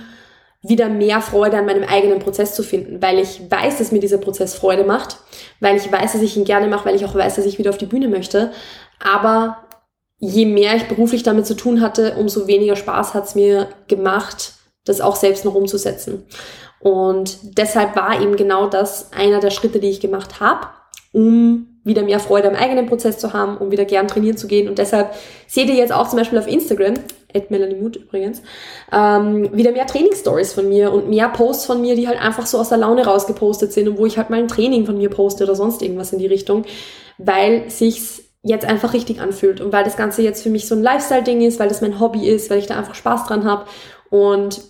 wieder 0.68 0.90
mehr 0.90 1.22
Freude 1.22 1.58
an 1.58 1.66
meinem 1.66 1.84
eigenen 1.84 2.20
Prozess 2.20 2.56
zu 2.56 2.64
finden, 2.64 3.02
weil 3.02 3.20
ich 3.20 3.42
weiß, 3.50 3.78
dass 3.78 3.92
mir 3.92 4.00
dieser 4.00 4.18
Prozess 4.18 4.56
Freude 4.56 4.84
macht, 4.84 5.18
weil 5.60 5.76
ich 5.76 5.92
weiß, 5.92 6.14
dass 6.14 6.22
ich 6.22 6.38
ihn 6.38 6.46
gerne 6.46 6.68
mache, 6.68 6.86
weil 6.86 6.96
ich 6.96 7.06
auch 7.06 7.16
weiß, 7.16 7.36
dass 7.36 7.46
ich 7.46 7.58
wieder 7.58 7.70
auf 7.70 7.78
die 7.78 7.86
Bühne 7.86 8.08
möchte. 8.08 8.52
Aber 9.00 9.66
je 10.18 10.46
mehr 10.46 10.76
ich 10.76 10.88
beruflich 10.88 11.24
damit 11.24 11.46
zu 11.46 11.56
tun 11.56 11.82
hatte, 11.82 12.16
umso 12.18 12.48
weniger 12.48 12.76
Spaß 12.76 13.14
hat 13.14 13.26
es 13.26 13.36
mir 13.36 13.70
gemacht, 13.88 14.54
das 14.86 15.02
auch 15.02 15.16
selbst 15.16 15.46
noch 15.46 15.56
umzusetzen. 15.56 16.26
Und 16.80 17.58
deshalb 17.58 17.96
war 17.96 18.22
eben 18.22 18.36
genau 18.36 18.68
das 18.68 19.12
einer 19.14 19.40
der 19.40 19.50
Schritte, 19.50 19.80
die 19.80 19.90
ich 19.90 20.00
gemacht 20.00 20.40
habe, 20.40 20.68
um 21.16 21.80
wieder 21.86 22.04
mehr 22.04 22.20
Freude 22.20 22.50
am 22.50 22.56
eigenen 22.56 22.88
Prozess 22.88 23.20
zu 23.20 23.32
haben, 23.32 23.58
um 23.58 23.72
wieder 23.72 23.86
gern 23.86 24.08
trainieren 24.08 24.36
zu 24.36 24.48
gehen. 24.48 24.68
Und 24.68 24.80
deshalb 24.80 25.14
seht 25.48 25.70
ihr 25.70 25.76
jetzt 25.76 25.94
auch 25.94 26.10
zum 26.10 26.20
Beispiel 26.20 26.38
auf 26.38 26.48
Instagram, 26.48 26.96
at 27.34 27.52
Melanie 27.52 27.76
Mut 27.76 27.96
übrigens, 27.96 28.42
ähm, 28.92 29.56
wieder 29.56 29.72
mehr 29.72 29.88
Trainingsstories 29.88 30.52
von 30.52 30.68
mir 30.68 30.92
und 30.92 31.08
mehr 31.08 31.30
Posts 31.30 31.68
von 31.68 31.80
mir, 31.80 31.96
die 31.96 32.08
halt 32.10 32.20
einfach 32.20 32.46
so 32.46 32.58
aus 32.58 32.70
der 32.70 32.80
Laune 32.80 33.06
rausgepostet 33.06 33.72
sind 33.72 33.88
und 33.88 33.98
wo 33.98 34.06
ich 34.06 34.18
halt 34.18 34.30
mal 34.30 34.40
ein 34.40 34.50
Training 34.50 34.86
von 34.86 34.98
mir 34.98 35.10
poste 35.10 35.46
oder 35.46 35.56
sonst 35.56 35.82
irgendwas 35.82 36.12
in 36.12 36.20
die 36.20 36.28
Richtung, 36.28 36.66
weil 37.18 37.70
sich's 37.70 38.24
jetzt 38.42 38.66
einfach 38.66 38.94
richtig 38.94 39.22
anfühlt 39.22 39.62
und 39.62 39.72
weil 39.72 39.86
das 39.86 39.96
Ganze 39.96 40.22
jetzt 40.22 40.44
für 40.44 40.50
mich 40.50 40.68
so 40.68 40.76
ein 40.76 40.84
Lifestyle-Ding 40.84 41.42
ist, 41.42 41.60
weil 41.60 41.70
das 41.70 41.82
mein 41.82 42.00
Hobby 42.00 42.28
ist, 42.28 42.50
weil 42.50 42.60
ich 42.60 42.68
da 42.68 42.78
einfach 42.78 42.96
Spaß 42.96 43.28
dran 43.28 43.46
habe 43.46 43.66
und 44.10 44.62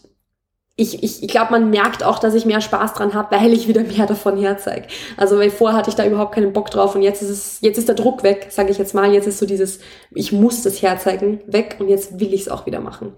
ich, 0.78 1.04
ich, 1.04 1.24
ich 1.24 1.30
glaube, 1.30 1.52
man 1.52 1.70
merkt 1.70 2.04
auch, 2.04 2.20
dass 2.20 2.34
ich 2.34 2.46
mehr 2.46 2.60
Spaß 2.60 2.94
dran 2.94 3.14
habe, 3.14 3.36
weil 3.36 3.54
ich 3.54 3.68
wieder 3.68 3.82
mehr 3.82 4.06
davon 4.06 4.38
herzeige. 4.38 4.88
Also 5.16 5.38
weil 5.38 5.50
vorher 5.50 5.78
hatte 5.78 5.90
ich 5.90 5.96
da 5.96 6.06
überhaupt 6.06 6.36
keinen 6.36 6.52
Bock 6.52 6.70
drauf 6.70 6.96
und 6.96 7.02
jetzt 7.02 7.22
ist 7.22 7.30
es, 7.30 7.58
jetzt 7.62 7.78
ist 7.78 7.88
der 7.88 7.96
Druck 7.96 8.24
weg, 8.24 8.48
sage 8.50 8.72
ich 8.72 8.78
jetzt 8.78 8.94
mal. 8.94 9.14
Jetzt 9.14 9.28
ist 9.28 9.40
so 9.40 9.46
dieses, 9.46 9.80
ich 10.12 10.34
muss 10.34 10.64
das 10.64 10.82
herzeigen, 10.82 11.40
weg 11.48 11.78
und 11.80 11.88
jetzt 11.88 12.20
will 12.20 12.34
ich 12.34 12.42
es 12.42 12.50
auch 12.50 12.66
wieder 12.66 12.82
machen. 12.82 13.14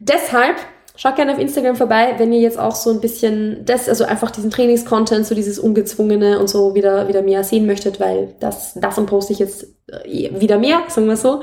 Deshalb 0.00 0.56
schaut 0.96 1.14
gerne 1.14 1.32
auf 1.32 1.38
Instagram 1.38 1.76
vorbei, 1.76 2.14
wenn 2.18 2.32
ihr 2.32 2.40
jetzt 2.40 2.58
auch 2.58 2.74
so 2.74 2.90
ein 2.90 3.00
bisschen 3.00 3.64
das, 3.64 3.88
also 3.88 4.04
einfach 4.04 4.32
diesen 4.32 4.50
Trainingscontent, 4.50 5.26
so 5.26 5.36
dieses 5.36 5.60
ungezwungene 5.60 6.40
und 6.40 6.48
so 6.48 6.74
wieder 6.74 7.06
wieder 7.06 7.22
mehr 7.22 7.44
sehen 7.44 7.66
möchtet, 7.66 8.00
weil 8.00 8.34
das 8.40 8.74
davon 8.74 9.06
poste 9.06 9.32
ich 9.32 9.38
jetzt 9.38 9.64
äh, 9.86 10.40
wieder 10.40 10.58
mehr, 10.58 10.82
sagen 10.88 11.06
wir 11.06 11.16
so. 11.16 11.40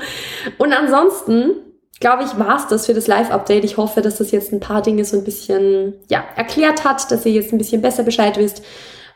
Und 0.58 0.74
ansonsten 0.74 1.71
glaube 2.02 2.24
ich, 2.24 2.36
war 2.36 2.56
es 2.56 2.66
das 2.66 2.86
für 2.86 2.94
das 2.94 3.06
Live-Update. 3.06 3.64
Ich 3.64 3.76
hoffe, 3.76 4.02
dass 4.02 4.18
das 4.18 4.32
jetzt 4.32 4.52
ein 4.52 4.58
paar 4.58 4.82
Dinge 4.82 5.04
so 5.04 5.16
ein 5.16 5.24
bisschen 5.24 5.94
ja, 6.10 6.24
erklärt 6.34 6.84
hat, 6.84 7.10
dass 7.12 7.24
ihr 7.24 7.32
jetzt 7.32 7.52
ein 7.52 7.58
bisschen 7.58 7.80
besser 7.80 8.02
Bescheid 8.02 8.36
wisst. 8.36 8.62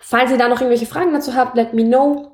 Falls 0.01 0.31
ihr 0.31 0.38
da 0.38 0.49
noch 0.49 0.61
irgendwelche 0.61 0.87
Fragen 0.87 1.12
dazu 1.12 1.35
habt, 1.35 1.57
let 1.57 1.75
me 1.75 1.85
know. 1.85 2.31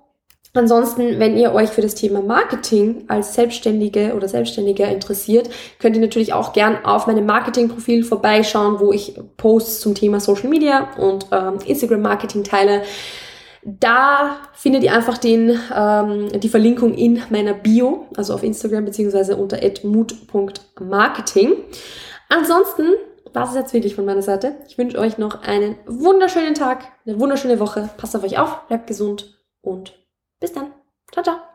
Ansonsten, 0.53 1.19
wenn 1.19 1.39
ihr 1.39 1.55
euch 1.55 1.71
für 1.71 1.81
das 1.81 1.95
Thema 1.95 2.21
Marketing 2.21 3.07
als 3.09 3.33
Selbstständige 3.33 4.13
oder 4.15 4.29
Selbstständiger 4.29 4.87
interessiert, 4.89 5.49
könnt 5.79 5.97
ihr 5.97 6.03
natürlich 6.03 6.35
auch 6.35 6.53
gern 6.53 6.85
auf 6.85 7.07
meinem 7.07 7.25
Marketingprofil 7.25 8.05
vorbeischauen, 8.05 8.79
wo 8.79 8.93
ich 8.93 9.19
Posts 9.39 9.81
zum 9.81 9.95
Thema 9.95 10.21
Social 10.21 10.51
Media 10.51 10.91
und 10.99 11.25
ähm, 11.33 11.61
Instagram 11.65 12.03
Marketing 12.03 12.45
teile. 12.45 12.83
Da 13.65 14.39
findet 14.55 14.83
ihr 14.83 14.93
einfach 14.93 15.19
den, 15.19 15.57
ähm, 15.75 16.41
die 16.41 16.49
Verlinkung 16.49 16.95
in 16.95 17.23
meiner 17.31 17.55
Bio, 17.55 18.09
also 18.17 18.35
auf 18.35 18.43
Instagram 18.43 18.85
beziehungsweise 18.85 19.37
unter 19.37 19.59
mut.marketing. 19.85 21.53
Ansonsten 22.29 22.89
war 23.33 23.49
es 23.49 23.55
jetzt 23.55 23.73
wirklich 23.73 23.95
von 23.95 24.05
meiner 24.05 24.23
Seite. 24.23 24.57
Ich 24.69 24.79
wünsche 24.79 24.99
euch 24.99 25.17
noch 25.17 25.43
einen 25.43 25.77
wunderschönen 25.87 26.55
Tag, 26.55 26.85
eine 27.07 27.21
wunderschöne 27.21 27.61
Woche. 27.61 27.89
Passt 27.97 28.17
auf 28.17 28.25
euch 28.25 28.39
auf, 28.39 28.67
bleibt 28.67 28.89
gesund 28.89 29.39
und 29.61 29.95
bis 30.41 30.53
dann. 30.53 30.73
Ciao, 31.13 31.23
ciao. 31.23 31.52